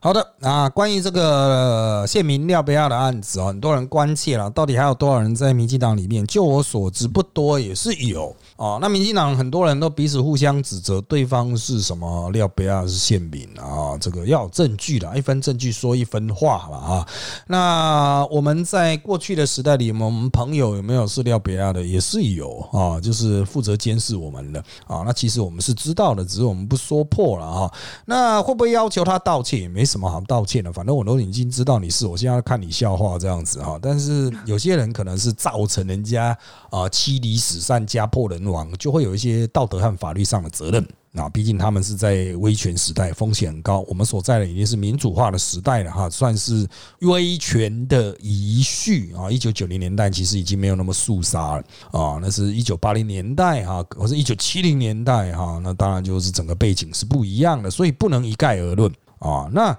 [0.00, 6.26] 好的，那关于这个县民廖不要的案子哦，很多人关切了，到底还有多少人在民进党里面？
[6.26, 8.34] 就我所知，不多，也是有。
[8.56, 17.08] 哦，那民进党很多人都彼此互相指责对方是什么廖贝亚是宪民啊，这个要有证据的，一分证据说一分话嘛啊。
[17.48, 21.82] 那我们在过去的时代里，我们朋友有没有是廖贝亚的？
[21.82, 25.02] 也是有啊，就是负责监视我们的啊。
[25.04, 27.70] 那其实我们是知道的，只是我们不说破了啊。
[28.06, 29.60] 那会不会要求他道歉？
[29.60, 33.78] 也没什么好道歉的，反正我都已经知道你是，我现在看你笑话这样子哈。
[33.82, 36.34] 但是有些人可能是造成人家
[36.70, 38.45] 啊妻离子散、家破人。
[38.48, 43.80] 亡就会有一些道德和法律上的责任啊，毕竟他们是在威权时代，风险很高。
[43.88, 46.68] 我们所在的已经是民主化的时代了哈，算是
[47.00, 49.30] 威权的遗绪啊。
[49.30, 59.48] 一九九零年代其实已经没有那么肃杀了啊，那是一九八零年代哈，或是一九七零年代哈，那当然就是整个背景是不一样的，所以不能一概而论啊。
[59.52, 59.76] 那。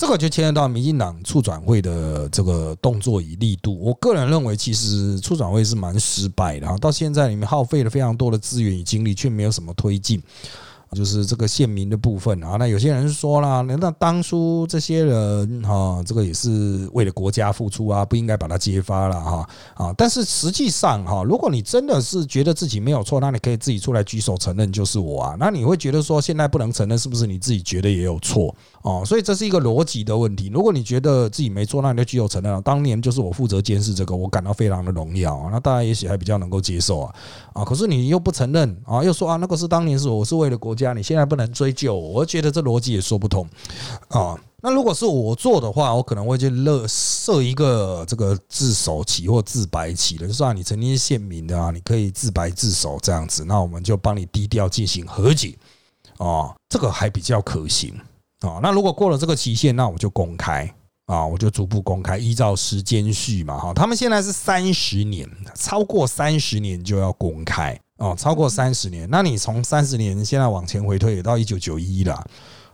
[0.00, 3.78] 这个就牵涉到民进党促转会的这个动作与力度。
[3.78, 10.18] 我个人认为，其实促转会是蛮失败的哈，到现在里面耗费了非常多的资源与精力，却没有什么推进。
[10.96, 12.56] 就是这个县民的部分啊。
[12.58, 19.94] 那有些人说了，那当初这些人哈，这个也是为了国家付出啊，不应该把它揭发了哈啊。
[19.98, 25.36] 但是实际上哈，如果你真的是觉得自己没有错，那你可以自己出来举手承认就是我啊。
[25.38, 29.02] 那你会觉得说现在不能承认，是不是你自己觉得也有错哦？
[29.04, 30.50] 所以这是一个逻辑的问题。
[30.52, 32.60] 如果你觉得自己没错，那你就举手承认了。
[32.62, 35.48] 当年就是我负责监视这个，我感到非常的荣耀啊。
[35.52, 37.14] 那大家也许还比较能够接受啊
[37.52, 37.64] 啊。
[37.64, 43.48] 可是你又不承认啊，又说啊那个是当年是我是为了国家，你现在不能追究，我觉得这逻辑也说不通
[44.08, 44.38] 啊。
[44.62, 55.56] 那如果是我做的话，我可能会去勒设一个这个自首起或自白起的，就算，你曾经是县民的啊，你可以自白自首这样子，那我们就帮你低调进行和解
[56.18, 57.94] 啊，这个还比较可行
[58.42, 58.60] 哦。
[58.62, 60.72] 那如果过了这个期限，那我就公开
[61.06, 63.74] 啊，我就逐步公开，依照时间序嘛哈。
[63.74, 72.24] 他们现在是三十年，超过三十年就要公开哦，超过三十年，那你从三十年现在往前回推，也到一九九一了。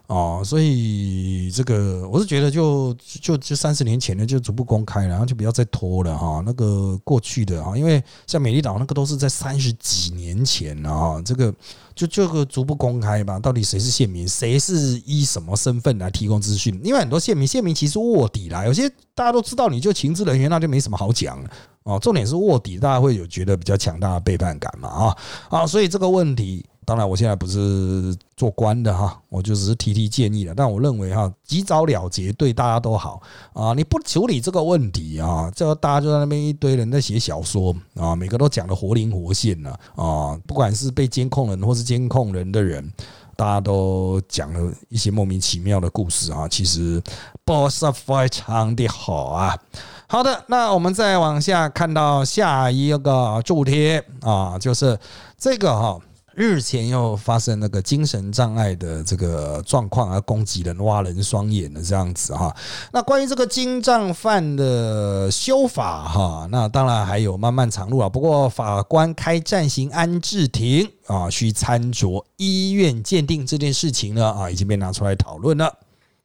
[0.08, 6.40] 哦，所以这个我是觉得就就就三十年前的就逐步公开，然后就不要再拖了哈。
[6.46, 11.52] 那个过去的哈，因为像美丽岛那个都是在三十几年前了哈，这个
[11.92, 13.40] 就这个逐步公开吧。
[13.40, 16.80] 到底谁是县民，谁是以什么身份来提供资讯？
[16.84, 21.50] 因为很多县民，县民其实卧底啦，有些大家都知道，你就情资人员，那就没什么好讲了
[21.82, 21.98] 哦。
[21.98, 25.16] 重点是卧底，大家会有觉得比较强大的背叛感嘛啊
[25.50, 26.64] 啊，所以这个问题。
[26.86, 30.54] 当然，我现在不是做官的哈，我就只是提提建议了。
[30.56, 33.20] 但我认为哈，及早了结对大家都好
[33.52, 33.74] 啊。
[33.74, 40.38] 你不处理这个问题啊，这大家就在那边一堆人在写小说啊，每个都讲的活灵活现了啊。
[40.46, 42.88] 不管是被监控人或是监控人的人，
[43.34, 46.46] 大家都讲了一些莫名其妙的故事啊。
[46.46, 47.02] 其实
[47.44, 49.58] 不是非常的好啊。
[50.06, 54.96] 好的，那我们再往下看到下一个注贴啊，就是
[55.36, 55.98] 这个哈。
[56.36, 62.54] 日前又发生那个精神障碍的这个状况而攻击人、挖人双眼的这样子哈。
[62.92, 68.06] 那关于这个精障犯的修法哈，那当然还有漫漫长路啊。
[68.06, 75.72] 不过法官开暂行安置庭啊，需参酌医院鉴定这件事情呢啊，已经被拿出来讨论了。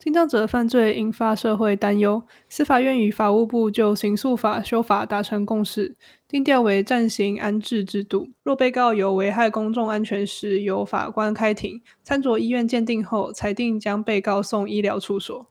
[0.01, 5.95] 听障者犯罪引发社会担忧，司法院与法务部就刑诉法修法达成共识。
[6.27, 15.45] 定调为暂行安置制度，若被告有危害公众安全时，由法官开庭参酌医院鉴定后，裁定将被告送医疗处所。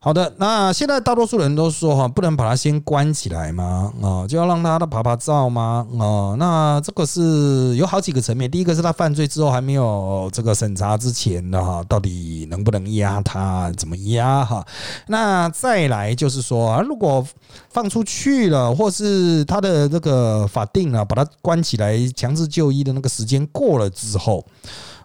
[0.00, 3.92] 好的，那现在大多数人都说哈，不能把他先关起来吗？
[4.00, 5.84] 啊，就要让他的爬爬照吗？
[5.98, 8.48] 啊，那这个是有好几个层面。
[8.48, 13.72] 第一个是他犯罪之后还没有这个审查之前的哈，到底能不能压他？
[13.72, 14.64] 怎么压哈？
[15.08, 17.26] 那再来就是说啊，如果
[17.70, 24.44] 放出去了，或是他的这个法定啊，把他关起来强制就医的那个时间过了之后。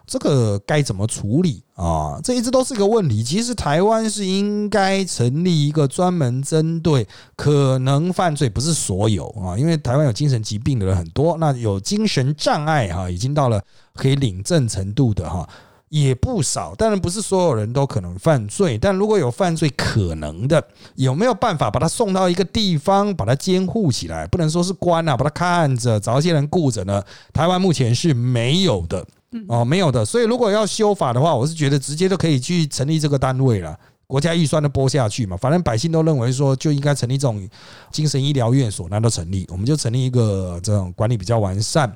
[0.06, 2.20] 这个该怎么处理啊？
[2.22, 3.22] 这一直都是一个问题。
[3.22, 13.62] 其实台湾是应该成立一个专门针对可能犯罪，不是所有啊，因为台湾有精神疾病的人很多，那有精神障碍哈，已经到了
[13.94, 15.48] 可以领证程度的哈
[15.88, 16.74] 也不少。
[16.74, 20.62] 当然不是所有人都可能犯罪，但如果有犯罪可能的，
[20.96, 24.26] 有没有办法把他送到一个地方，把他监护起来？
[24.26, 27.02] 不能说是关啊，把他看着，找一些人顾着呢？
[27.32, 29.06] 台湾目前是没有的。
[29.48, 37.48] 哦，没有的，所以如果要修法的话，我是觉得直接就可以去成立这个单位了，国家预算都拨下去嘛，反正百姓都认为说就应该成立这种
[37.90, 41.90] 精神医疗院所，那都成立，我们就成立一个这种管理比较完善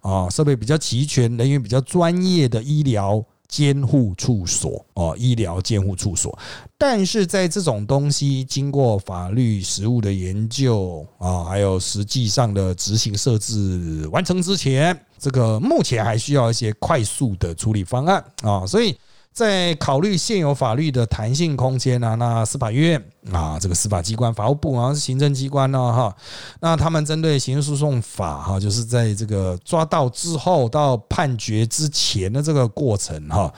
[0.00, 3.24] 啊，设备比较齐全、人员比较专业的医疗。
[3.48, 6.38] 监护处所哦，医疗监护处所，
[6.76, 18.96] 但是在这种东西经过法律实务的研究啊，还有实际上的执行设置完成之前，这个目前还需要一些快速的处理方案啊，所以。
[19.30, 23.00] 在考虑现有法律的弹性空间呢，那司法院
[23.30, 26.16] 啊，这个司法机关、法务部啊是行政机关呢，哈，
[26.58, 33.52] 那他们针对刑事诉讼法哈，就是在这个抓到之后到判决之前的这个过程哈，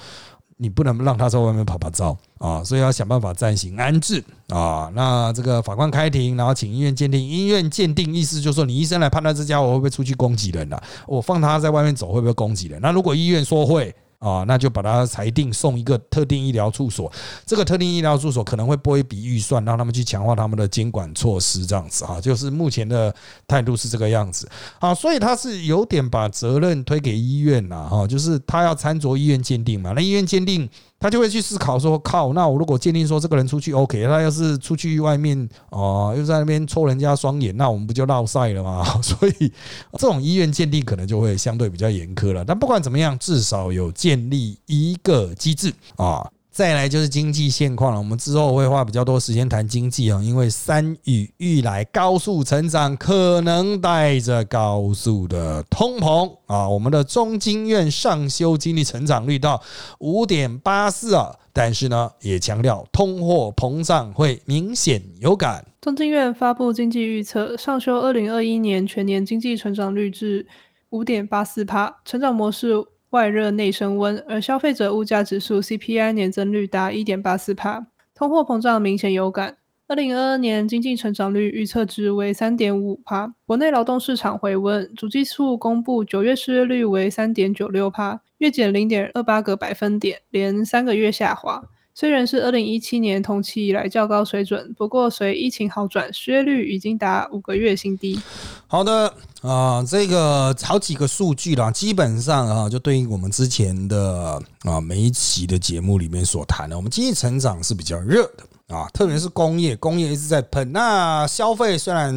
[0.60, 4.92] 你不能让他在外面跑跑照啊，所以要想办法暂行安置啊。
[4.94, 12.78] 那这个法官开庭，然后请医院鉴定，医院鉴定意思就是说，你医生来判断这家伙会不会出去攻击人了，我放他在外面走会不会攻击人？
[12.82, 13.94] 那如果医院说会。
[14.20, 17.10] 啊，那就把它裁定送一个特定医疗处所，
[17.46, 23.12] 这个特定医疗处所可能会拨一笔预算，让他们去强化他们的监管措施，这样子哈，就是目前的
[23.48, 24.46] 态度是这个样子。
[24.78, 30.68] 啊，所以他是有点把责任推给医院了哈，就是他要参酌医院鉴定嘛，那医院鉴定
[31.00, 38.84] 他就会去思考说：靠，那我如果鉴定说这个人出去 OK，他要是出去外面哦，又在那边戳人家双眼，那我们不就落赛了吗？
[39.00, 39.52] 所以
[39.92, 42.44] 这种医院鉴定可能就会相对比较严苛了。
[42.44, 46.30] 但不管怎么样，至少有建立一个机制啊。
[46.60, 56.68] 再来就是经济现况了，我们之后会花比较多时间谈经济啊，因为山雨欲来，高速成长可能带着高速的通膨啊。
[56.68, 59.62] 我们的中经院上修经济成长率到
[60.00, 65.64] 五点八四啊，但是呢，也强调通货膨胀会明显有感。
[65.80, 70.46] 中经院发布经济预测，上修二零二一年全年经济成长率至
[70.90, 72.74] 五点八四帕，成长模式。
[73.10, 79.56] 外热内升温，而消费者物价指数 CPI 年增率达一点八四帕，通货膨胀明显有感。
[79.88, 91.60] 二零二二年经济成长率预测值为三点五帕，国内劳动市场回温，主计处公布九月失业率为三点九六帕，月减零点二八个百分点，连三个月下滑。
[92.00, 98.18] 虽然是二零一七年同期以来较高水准，不过随疫情好转，失业率已经达五个月新低。
[98.66, 110.72] 好的啊，这个好几个数据啦，基本上啊，就对应我们之前的啊每一期的节目里面所谈的，我们经济成长是比较热的啊，特别是工业，工业一直在喷。
[110.72, 112.10] 那消费虽然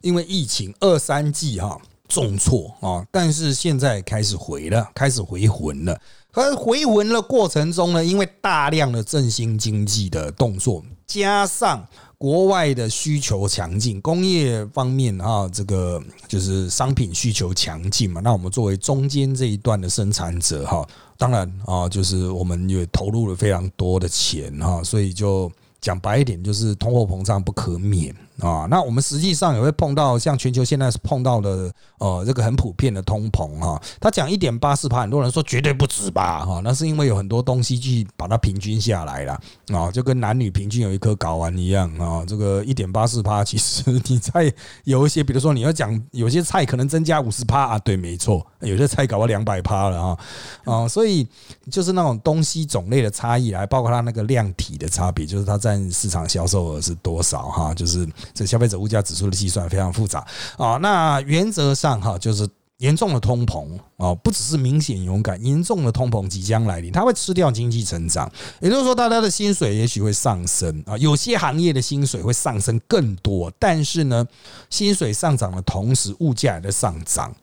[0.00, 1.78] 因为疫情二三季哈
[2.08, 6.00] 重挫啊，但是现在开始回了，开始回魂了。
[6.36, 11.86] 而回魂的过程中呢，因为大量的振兴经济的动作，加上
[12.18, 18.20] 国外的需求强劲，工业方面啊，这个就是商品需求强劲嘛。
[18.22, 28.14] 那我们作为中间这一段的生产者哈，当然啊，就是我们也投入了非常多的钱哈，所以就讲白一点，就是通货膨胀不可免。
[28.40, 33.80] 啊，那我们实际上也会碰到像全球现在是碰到的，呃，这个很普遍的通膨哈。
[33.98, 39.40] 他讲一点八四帕，很多人说绝对不止吧，哈，那是因为有很多东西去把它平均下来了
[39.72, 42.24] 啊，就跟男女平均有一颗睾丸一样啊。
[42.26, 44.52] 这个一点八四帕，其实 你在
[44.84, 50.18] 有一些，比如说你要讲有些菜可能增加五十帕啊，对，没错，有些菜搞到两百帕了啊
[50.64, 51.26] 啊，所以
[51.70, 58.06] 就是那种东西种类的差异来，包括它那个量体的差别，就是它占市场销售额是多少哈，就是。
[58.34, 68.30] 这消费者物价指数的计算非常复杂啊，那原则上哈，就是严重的通膨啊，不只是明显勇敢，严重的通膨即将来临，它会吃掉经济成长。
[68.60, 74.26] 也就是说，大家的薪水也许会上升啊，有些行业的薪水会上升更多，但是呢，
[74.68, 77.34] 薪水上涨的同时，物价也在上涨。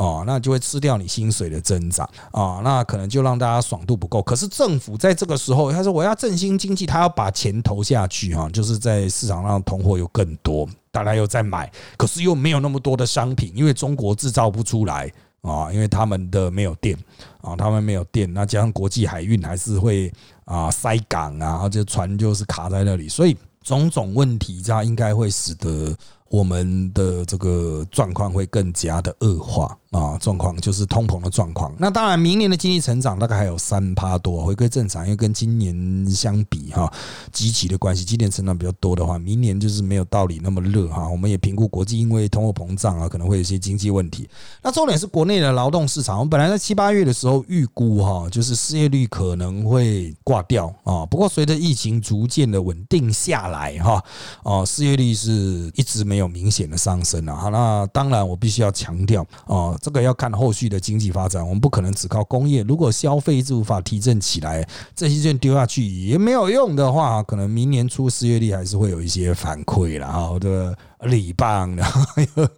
[0.00, 4.22] 哦，那就会吃掉你薪水的增长啊，那可能就让大家爽度不够。
[4.22, 16.96] 可是政府在这个时候，他说我要振兴经济，他要把钱投下去哈，就是在市场上通货又更多，大家又在买，可是又没有那么多的商品，因为中国制造不出来啊，因为他们的没有电
[17.42, 20.10] 啊，他们没有电，那加上国际海运还是会
[20.46, 25.94] 啊塞港啊，而且船就是卡在那里，所以种种问题，这样应该会使得。
[26.30, 31.74] 我们的这个状况会更加的恶化啊，状况就是通膨的状况。
[31.76, 36.88] 那当然，明年的经济成长大概还有三趴多，回归正常，因为跟今年相比哈，
[37.32, 41.08] 积极的关系，今年成长比较多的话，明年就是没有道理那么热哈。
[41.08, 44.28] 我们也评估国际因为通货膨胀啊，可能会有一些经济问题。
[44.62, 51.04] 那重点是国内的劳动市场，我们本来在七八月的时候预估哈，就是失业率可能会挂掉啊。
[51.06, 54.00] 不过随着疫情逐渐的稳定下来哈，
[54.44, 56.30] 哦，失业率是一直没有。
[56.30, 70.72] 明显的上升了，好，那当然我必须要强调哦，这个要看后续的经济发展，我们不可能只靠工业，如果消费一直无法提振起来，这些券丢下去也没有用的话，可能明年初失业率还是会有一些反馈了，好的。
[71.02, 72.02] 礼棒，然后
[72.36, 72.48] 又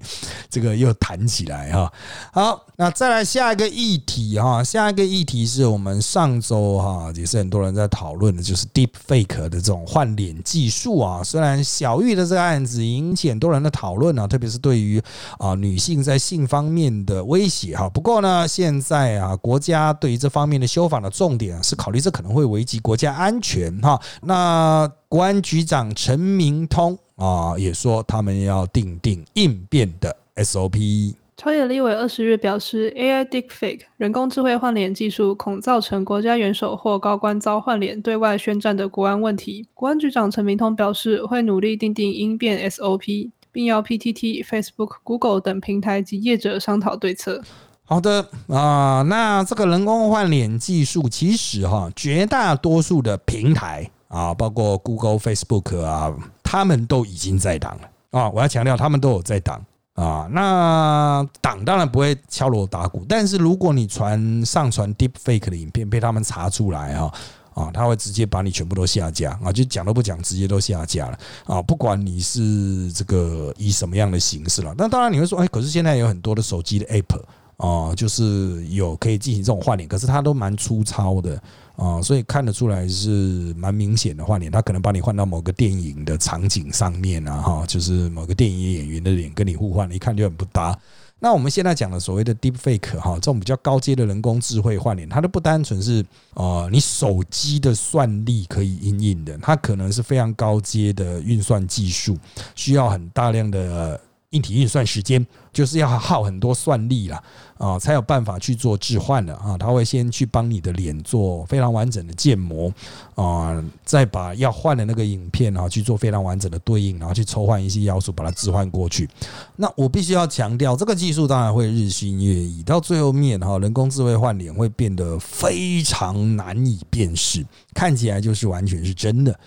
[0.50, 1.92] 这个又弹起来哈。
[2.32, 4.62] 好，那再来下一个议题哈。
[4.64, 11.22] 下一个议题是我们上周哈也是很多人在讨论的，就是 Deep Fake 的这种换脸技术啊。
[11.22, 15.00] 虽然小玉的这个案子引起很多人的讨论啊，特别是对于
[15.38, 17.88] 啊女性在性方面的威胁哈。
[17.88, 24.00] 不过呢，现在啊国家对于这方面的修法的重点是考虑这可能会危及国家安全哈。
[24.22, 26.98] 那国安局长陈明通。
[27.16, 31.14] 啊，也说他们要定定应变的 SOP。
[31.36, 39.66] 朝野立委二十日表示，AI Deepfake 人工智慧换脸技术恐造成国家元首或高官遭换脸、对外宣战的国安问题。
[39.74, 47.42] 国安局长陈明通表示，会努力定定应变 SOP，并要 PTT、Facebook、Google 等平台及业者商讨对策。
[47.84, 56.14] 好的啊，那这个人工换脸技术，其实哈，绝大多数的平台啊，包括 Google、Facebook 啊。
[56.52, 58.28] 他们都已经在挡了啊！
[58.28, 59.58] 我要强调，他们都有在挡
[59.94, 60.28] 啊。
[60.30, 67.10] 那挡当然不会敲锣打鼓，但是如果你传上传 deep fake 的影片被他们查出来啊，
[67.54, 74.74] 啊，他会直接把你全部都下架啊，就讲都不讲，直接都下架了啊，不管你是这个以什么样的形式了。
[74.76, 77.18] 那当然你会说，哎，可是现在有很多的手机的 App
[77.56, 81.42] 啊，就是有可以进行这种换脸，可是它都蛮粗糙的
[81.76, 90.78] 啊，所以看得出来是蛮明显的换脸，他可能把你换到某个电影的场景上面啊，哈，就是某个电影演员的脸跟你互换，一看就很不搭。
[91.18, 102.18] 那我们现在讲的所谓的 deep fake 哈，这种比较高阶的人工智慧换脸，它都不单纯是呃你手机的算力可以应用的，它可能是非常高阶的运算技术，
[102.54, 104.00] 需要很大量的。
[104.32, 107.22] 硬体运算时间就是要耗很多算力了
[107.56, 109.56] 啊，才有办法去做置换的啊。
[109.56, 112.72] 他会先去帮你的脸做非常完整的建模
[113.14, 119.08] 啊，再把要换的那个影片啊去做非常完整的对应，然后去抽换一些要素，把它置换过去。
[119.56, 129.38] 那我必须要强调，这个技术当然会日新月异，到最后面哈，人工智慧换脸会变得非常难以辨识，看起来就是完全是真的。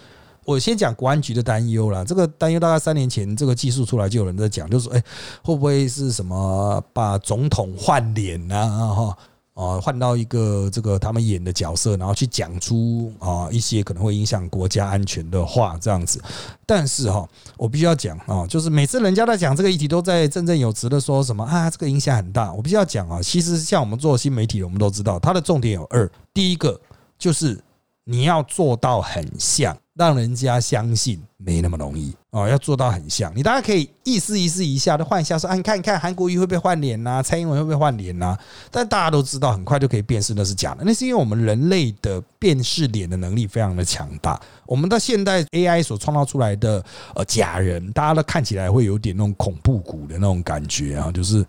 [0.45, 5.03] 我先讲国安局的担忧啦，这个担忧大概三年前这个技术出来就有人在讲，就是说，哎，
[5.43, 8.93] 会不会是什么把总统换脸啊？
[8.93, 9.17] 哈，
[9.55, 16.21] 啊，换到一个这个他们演的角色，然后去讲出啊一些可能会影响国家安全的话，这样子。
[16.65, 17.27] 但是哈，
[17.57, 22.53] 我必须要讲啊，就是每次人家在讲这个议题，都在振振有词的说什么啊，这个影响很大。
[22.53, 26.79] 我必须要讲啊，其实像我们做新媒体，我们都知道它的重点有二，第一个
[27.17, 27.59] 就是
[28.03, 29.75] 你要做到很像。
[29.97, 33.31] 让人家相信没那么容易哦，要做到很像。
[33.33, 37.23] 你大家可以意思意思一下，都换一下说，啊，你看，你看韩国瑜会不会换脸呐？
[37.23, 38.37] 蔡英文会不会换脸呐？
[38.69, 40.83] 但大家都知道，很快就可以辨识那是假的。
[40.85, 44.37] 那是因为我们人类的辨识脸的能力非常的强大。
[44.65, 46.83] 我们的现代 AI 所创造出来的
[47.15, 51.45] 呃假人，大家都看起来会有点那种恐怖谷的那种感觉啊，就是。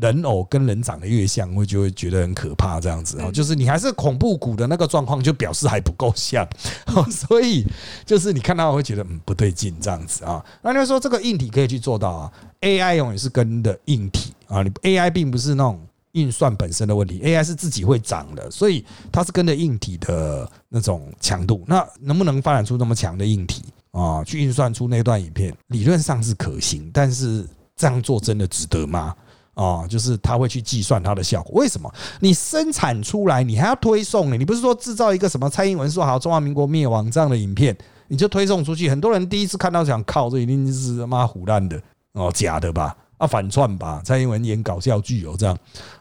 [0.00, 6.46] 人偶跟人长得越像，会就会觉得很可怕，这样子啊，就是你还是恐怖谷的那个状况，就表示还不够像，
[7.10, 7.64] 所以
[8.06, 10.44] 就是你看到会觉得嗯不对劲这样子啊。
[10.62, 15.80] 那你会说这个硬体可以去做到啊？AI 永远是跟的硬体啊，你 AI 并不是那种
[16.12, 21.62] 运算本身的问题，AI 是自己会长的，所以它是跟着硬体的那种强度。
[21.66, 25.54] 那能不能发展出那么强的硬体啊，去运算出那段影片？
[25.68, 27.46] 理论上是可行，但是
[27.76, 29.14] 这样做真的值得吗？
[29.62, 31.60] 啊，就是他会去计算它的效果。
[31.60, 31.92] 为什么？
[32.20, 34.36] 你生产出来，你还要推送呢？
[34.38, 37.76] 你不是说制造一个什么蔡英文说好中华民国灭亡这样的影片，
[38.08, 38.88] 你就推送出去？
[38.88, 41.78] 很多人第一次看到想靠，这一定是他妈胡乱的
[42.12, 42.96] 哦，假的吧？
[43.18, 44.00] 啊，反串吧？
[44.02, 45.54] 蔡英文演搞笑剧有这样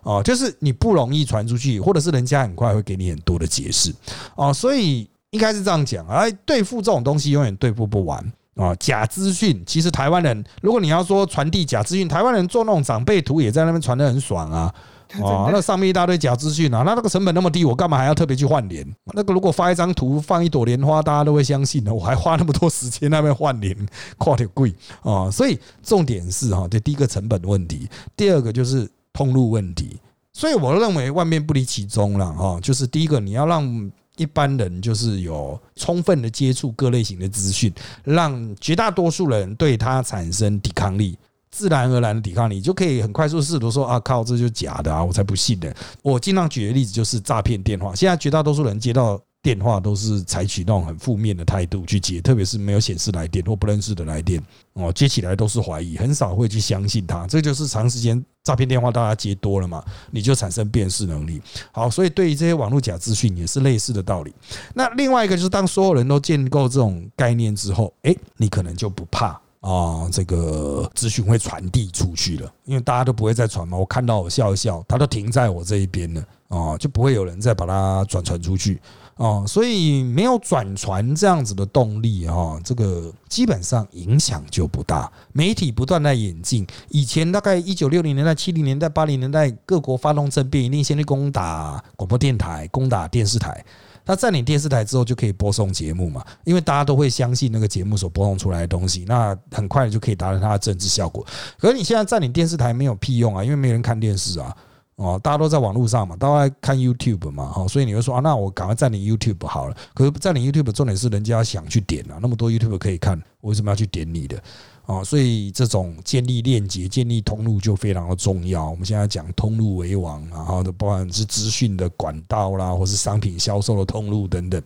[0.03, 3.93] 哦，就是你不容易传出去，或者是人家很快会给你很多的解释
[4.35, 8.25] 哦，所以应该是这样讲啊，对付这种东西永远对付不完。
[8.59, 14.73] 啊，假资讯其实台湾人，如果你要说传递假资讯，台湾人做那种长辈图也在那边传的很爽啊。
[15.21, 18.85] 哦，那上面一大堆假资讯啊，那那个成本那么低，我干嘛还要特别去换脸？
[19.15, 21.91] 那个如果发一张图放一朵莲花，大家都会相信的。
[21.91, 23.75] 我还花那么多时间那边换脸，
[24.19, 25.31] 跨点贵啊。
[25.31, 29.99] 所以重点是哈，这第一个成本问题，第二个就是通路问题。
[30.31, 33.91] 所以我认为万变不离其宗了哈，就是第一个你要让。
[34.19, 41.17] 一般人就是有充分的接触各类型的资讯，让绝大多数人对他产生抵抗力，
[41.49, 45.73] 自然而然的抵抗力就可以很快速试图说啊靠，这就假的啊，我才不信呢。
[46.03, 49.19] 我经常举的例子就是诈骗电话，现在绝大多数人接到。
[49.41, 57.25] 电话都是采取那种很负面的态度去接，特别是没有显示来电或不认识的来电哦，接起来都是怀疑，很少会去相信他。
[57.25, 59.81] 这就是长时间诈骗电话大家接多了嘛，
[60.11, 61.41] 你就产生辨识能力。
[61.71, 64.33] 好，所以对于这些网络假资讯也是类似的道理。
[64.73, 73.77] 那另外一个就是，当所有人都建构这种概念之后，哎，你可能就不怕啊，这个资讯会传递出去了，因为大家都不会再传嘛。
[73.77, 78.81] 我看到我笑一笑，他都停在我这一边了啊，就不会有人再把它转传出去。
[79.19, 85.11] 哦，所以没有转传这样子的动力哈，这个基本上影响就不大。
[85.33, 93.61] 媒体不断在演进，以前大概一九六零年代、七零年代、八零年代，各国发动政变，一定先去攻打广播电台、攻打电视台。
[94.05, 101.27] 他占领电视台之后，就可以播送节目嘛，因为大家都会相信那个节目所播送出来的东西，那很快就可以达到它的政治效果。
[101.57, 104.55] 可是你现在占领电视台没有屁用啊，因为没人看电视啊。
[104.99, 109.75] 哦，大家都在网络上嘛，都在看 YouTube 嘛，哈，所以你会说啊，那我赶快占领 YouTube 好了。
[109.93, 114.37] 可是占领 YouTube 重点是人家想去点啊，那么多 YouTube 可以看，为什么要去点你的？
[114.85, 118.69] 啊，所以这种建立链接、建立通路就非常的重要。
[118.69, 124.61] 我们现在讲通路为王，然后的不管是资讯的管道啦，或是商品销售的通路等等，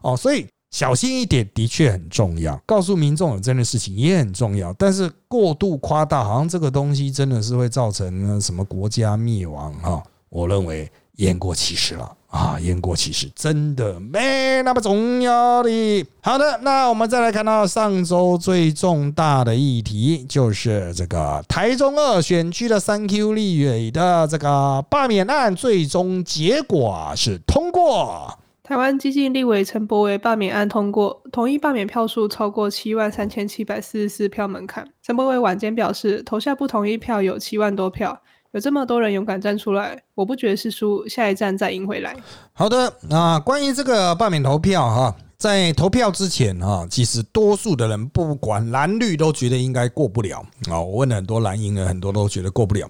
[0.00, 0.46] 哦，所以。
[0.72, 10.02] 小心一点的确很重要，告诉民众有这件事情也很重要，但是过度夸大，好像这个东西真的是会造成什么国家灭亡啊？
[10.30, 16.06] 我认为言过其实了啊，言过其实，真的没那么重要的。
[16.22, 28.38] 好的，那我们再来看到上周最重大的议题，就是这个台中二选区的三 Q 立委的这个罢免案，最终结果是通过。
[28.72, 34.82] 台湾激进立委陈柏惟罢免案通过，同意罢免票数超过七万三千七百四十四票门槛。
[35.02, 38.18] 陈柏惟晚间表示，投下不同意票有七万多票。
[38.52, 42.16] 有这么多人勇敢站出来，我不觉得是输，下一站再赢回来。
[42.54, 50.80] 好的，那关于这个罢免投票哈，在投票之前哈，其实多数的人不管蓝绿都觉得应该过不了啊。
[50.80, 52.88] 我问了很多蓝营的，很多都觉得过不了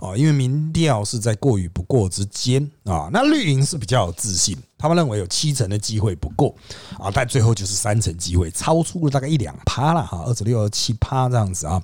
[0.00, 3.10] 啊，因为民调是在过与不过之间啊。
[3.12, 4.56] 那绿营是比较有自信。
[4.84, 6.54] 他们认为有七成的机会不够
[6.98, 11.82] 啊，但最后就是三成机会，超出了大概一两趴了哈，二十六、二七趴这样子啊。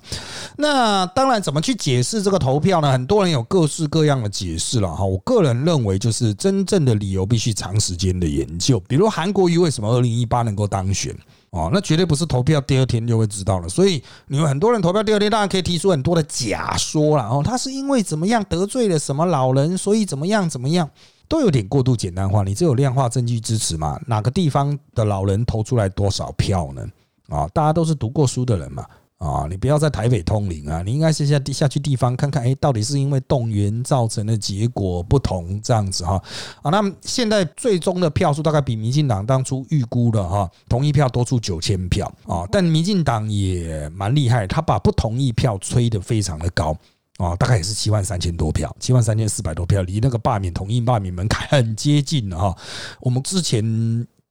[0.55, 2.91] 那当然，怎么去解释这个投票呢？
[2.91, 5.03] 很多人有各式各样的解释了哈。
[5.03, 8.79] 我个人认为，就是真正的理由必须长时间的研究。
[8.81, 11.11] 比如韩国瑜为什么二零一八能够当选
[11.49, 13.67] 哦，那绝对不是投票第二天就会知道了。
[13.67, 17.41] 所以你们很多人投票第二天，当然可以提出很多的假说了哦。
[17.43, 20.87] 他是因为怎么样得罪了什么老人，所以怎么样怎么样。
[21.31, 23.97] 都有点过度简单化，你只有量化证据支持嘛？
[24.05, 26.85] 哪个地方的老人投出来多少票呢？
[27.29, 28.85] 啊，大家都是读过书的人嘛，
[29.17, 36.21] 啊，你不要在台北通灵啊，你应该先下地下去地方看看，哎，到底是因为动员造成的结果不同这样子哈？
[36.63, 46.75] 啊，那么现在最终的票数大概比民进党当初预估的哈，同意票多出九千票啊，但民进党也蛮厉害，他把不同意票吹得非常的高。
[47.21, 52.57] 哦，大概也是七万三千多票，七万三千四百多票，离那个罢免同意罢免门槛很接近了哈。
[52.99, 53.63] 我们之前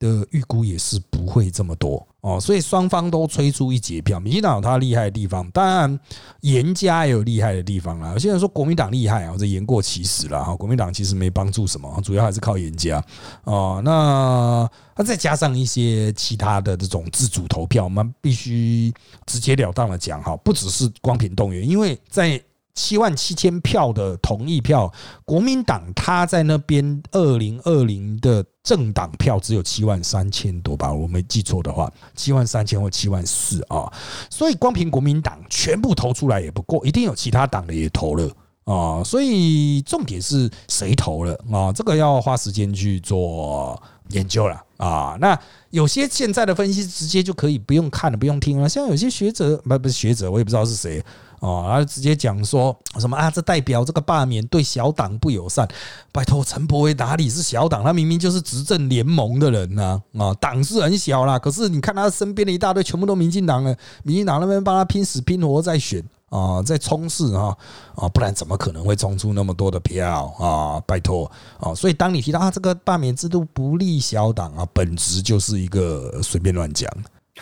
[0.01, 4.19] 的预估也是不会这么多哦，所以双方都吹出一截票。
[4.19, 6.01] 民进党有他厉害的地方，当然
[6.41, 8.11] 严家也有厉害的地方啦。
[8.13, 10.57] 有些人说国民党厉害啊，这言过其实了哈。
[10.57, 13.01] 国民党其实没帮助什么，主要还是靠严家
[13.45, 13.81] 哦。
[13.85, 18.93] 那那再加上一些其他的这种自主投票，我们必须
[19.27, 22.43] 直截了当的讲哈，不只是光凭动员，因为在
[22.81, 24.91] 七万七千票的同意票，
[25.27, 33.93] 国民党他在那边二零二零的政党票只有七万三千多吧，我没记错的话，七万三千或七万四啊，
[34.31, 38.31] 所以光凭国民党全部投出来也不够，一定有其他党的也投了
[38.65, 41.71] 啊，所以重点是谁投了啊？
[41.71, 45.19] 这个要花时间去做研究了啊。
[45.21, 51.05] 那有些现在的分析直接就可以不用看了，不用听了，像有些学者不不是学者，我也不知道是谁。
[51.41, 53.31] 哦，然后直接讲说什么啊？
[53.31, 55.67] 这代表这个罢免对小党不友善。
[56.13, 57.83] 拜托，陈柏惟哪里是小党？
[57.83, 60.03] 他明明就是执政联盟的人呢！
[60.19, 63.75] 啊，党是很小啦，可是你看他身边的一大堆，全部都民进党了。
[64.03, 67.57] 民进党那边帮他拼死拼活在选啊，在冲刺啊
[67.95, 70.83] 啊，不然怎么可能会冲出那么多的票啊？
[70.87, 71.75] 拜托啊！
[71.75, 76.91] 所以当你提到啊，这个罢免制度不利小党啊，本质就是一个随便乱讲。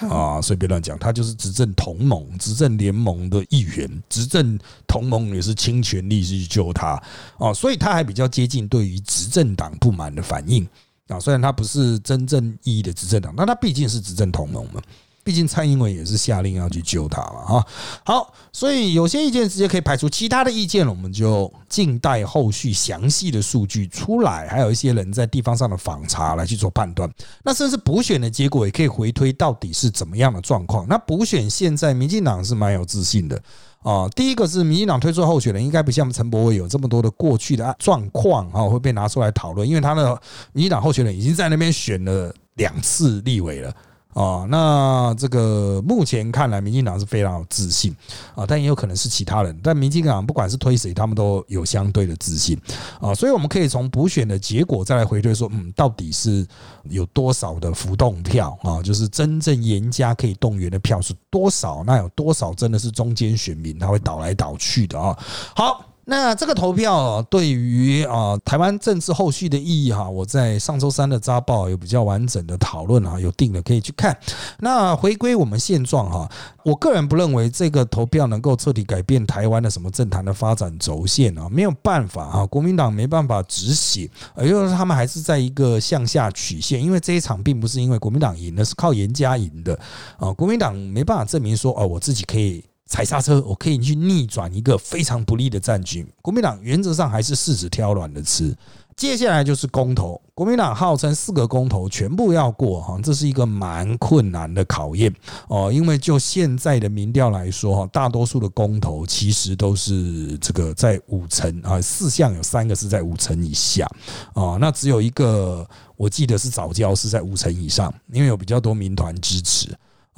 [0.01, 7.03] 啊，所以别乱讲，他就是执政同盟、执政联盟的一员，执政同盟也是倾全力去救他
[7.38, 10.66] 啊，所以他还比较接近对于执政党不满的反应
[11.09, 14.80] 啊，虽然他不是真正意义的执政党，但他毕竟是执政同盟嘛。
[15.29, 17.66] 毕竟蔡英文也是下令要去救他嘛，哈，
[18.03, 27.07] 好，所以有些意见直接可以排除，其他的意见我们就静待后续详细的数据出来，还有一些人在地方上的访查来去做判断。
[27.45, 30.87] 那甚至补选的结果也可以回推到底是怎么样的状况。
[30.89, 33.39] 那补选现在民进党是蛮有自信的
[33.83, 40.18] 啊，第一个是民进党推出候选人应该不像陈柏伟有这么多的过去的状况啊会被拿出来讨论，因为他的
[40.55, 43.70] 民进党候选人已经在那边选了两次立委了。
[44.15, 47.95] 啊，那这个目前看来，民进党是非常有自信
[48.35, 49.57] 啊，但也有可能是其他人。
[49.63, 52.59] 但民进党不管是推谁，他们都有相对的自信
[53.01, 56.45] 啊，所以我们可以从补选的结果再来回推说，嗯，到底是
[56.85, 58.83] 有多少的浮动票啊？
[58.83, 61.85] 就是真正严加可以动员的票是多少？
[61.85, 65.17] 那有多少真的是中间选民他会倒来倒去的啊？
[65.55, 65.85] 好。
[66.11, 74.19] 那这个投票对于啊台湾政治后续的意义哈，我在上周三的扎报有比较完整的讨论啊，有定的可以去看。
[74.61, 76.27] 那回归我们现状哈，
[76.65, 89.79] 我个人不认为这个投票能够彻底改变台湾的什么政坛的发展轴线啊，没有办法啊，国民党没办法止血，也就是他们还是在一个向下曲线，因为这一场并不是因为国民党赢的，是靠严家赢的
[90.17, 92.65] 啊，国民党没办法证明说哦，我自己可以。
[92.89, 96.05] 踩刹车，我可以去逆转一个非常不利的战局。
[96.22, 98.57] 国民党原则上还是柿子挑软的吃，
[98.97, 105.14] 接下来就是公投，国民党号称四个公投全部要过哈，这是一个蛮困难的考验
[105.49, 105.70] 哦。
[105.70, 113.86] 因为就现在的民调来说哈，大多数的公投其实都是这个在五成啊，四项有三个是在五成以下
[114.32, 119.68] 啊，那只有一个我记得是早教是在五成以上，因为有比较多民团支持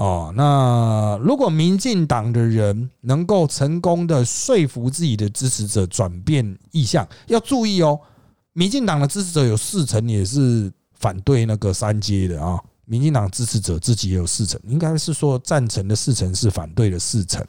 [0.01, 0.32] 哦。
[0.34, 8.01] 那如果民进党的人能够成功的说服自己的支持者转变意向，要注意哦。
[8.53, 17.46] 民进党的支持者有四成也是反对那个三阶的啊，民进党支持者自己也有四成，应该是说赞成的四成是反对的四成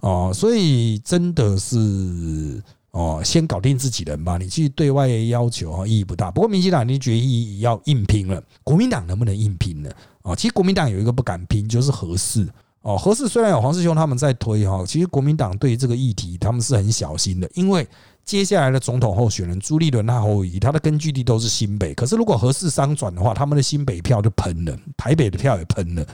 [0.00, 2.60] 哦，所以真的是
[2.92, 6.30] 哦，先搞定自己人吧，你去对外要求意义不大。
[6.30, 9.90] 不过民进党已经决议要硬拼了，国民党能不能硬拼呢？
[10.28, 12.46] 啊，其实国民党有一个不敢拼，就是合适
[12.82, 12.96] 哦。
[12.96, 17.86] 合适虽然有黄世雄他们在推哈，其实国民党对这个议题他们是很小心的，因为。
[18.28, 21.94] 接下来的总统候选人朱立伦、他侯友他的根据地都是新北。
[21.94, 26.06] 可是如果合适商转的话，他们的新北票就喷了，台北的票也喷了，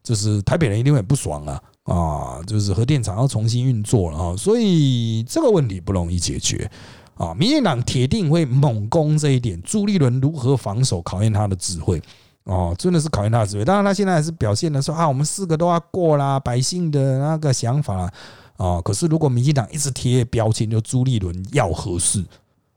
[0.00, 2.40] 就是台北人一定会不爽啊啊！
[2.46, 6.70] 就是核电厂要重新运作了啊，所以这个问题不容易解决
[7.16, 7.34] 啊。
[7.34, 12.00] 民进党铁定会猛攻这一点，朱立伦如何防守，考验他的智慧
[12.46, 13.64] 哦，真的是考验他的智慧。
[13.64, 18.10] 当然，他现在还是表现的说啊，我们四个都要过啦，百姓的那个想法。
[18.58, 18.80] 啊！
[18.80, 22.24] 可是如果民进党一直贴标签，就朱立伦要合适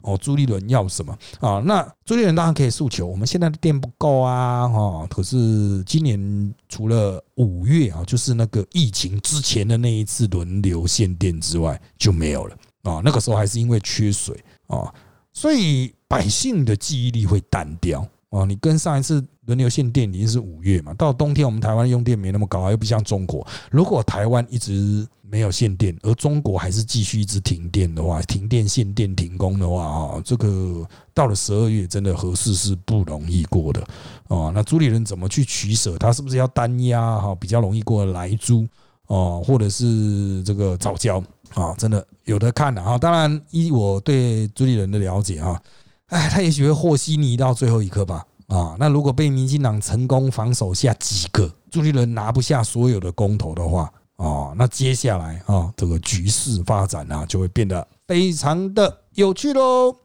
[0.02, 1.62] 哦，朱立伦要什么啊？
[1.64, 4.68] 那朱立伦当然可以诉求，我们现在的电不够啊！
[4.68, 13.02] 哈，可是今年除了五月啊，就是那个疫情之前的那一次轮流限电之外，就没有了啊。
[13.02, 14.94] 那个时候还是因为缺水啊，
[15.32, 18.46] 所以百姓的记忆力会淡掉哦。
[18.46, 23.46] 你跟上一次轮流限电已经是五月嘛，到冬天我们台湾用电没那么高，又不像中国。
[23.72, 33.86] 如果台湾一直没有限电，而中国还是继续一直停电的话，停电、限电、停工的话啊，这个到了十二月，真的合适是不容易过的
[34.28, 34.52] 哦。
[34.56, 35.98] 那朱立伦怎么去取舍？
[36.00, 38.68] 他是不是要单压哈，比较容易过来租
[39.06, 41.24] 哦，或者是这个早交
[41.54, 41.76] 啊？
[41.78, 42.98] 真的有的看的啊。
[42.98, 45.62] 当然，依我对朱立伦的了解啊，
[46.10, 48.76] 哎，他也许会和稀泥到最后一刻吧啊。
[48.78, 53.92] 那如果被民进党成功防守下几个，朱立伦拿不下所有的公投的话。
[54.18, 59.96] 啊，那接下来啊，这个局势发展啊，就会变得非常的有趣喽。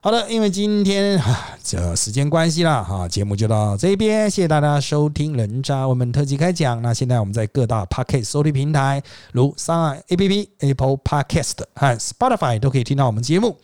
[0.00, 1.20] 好的，因为今天
[1.62, 6.80] 这时间关系啦，哈，节目就到这边，谢谢大家收听人渣我们特辑开讲。
[6.80, 9.02] 那现在我们在各大 Podcast 收听平台，
[9.32, 13.58] 如上海 APP、Apple Podcast 和 Spotify 都可以听到我们节目。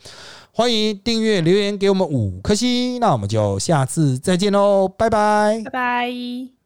[0.56, 6.63] 欢迎订阅、留言给我们五颗星，那我们就下次再见喽，拜拜，拜拜。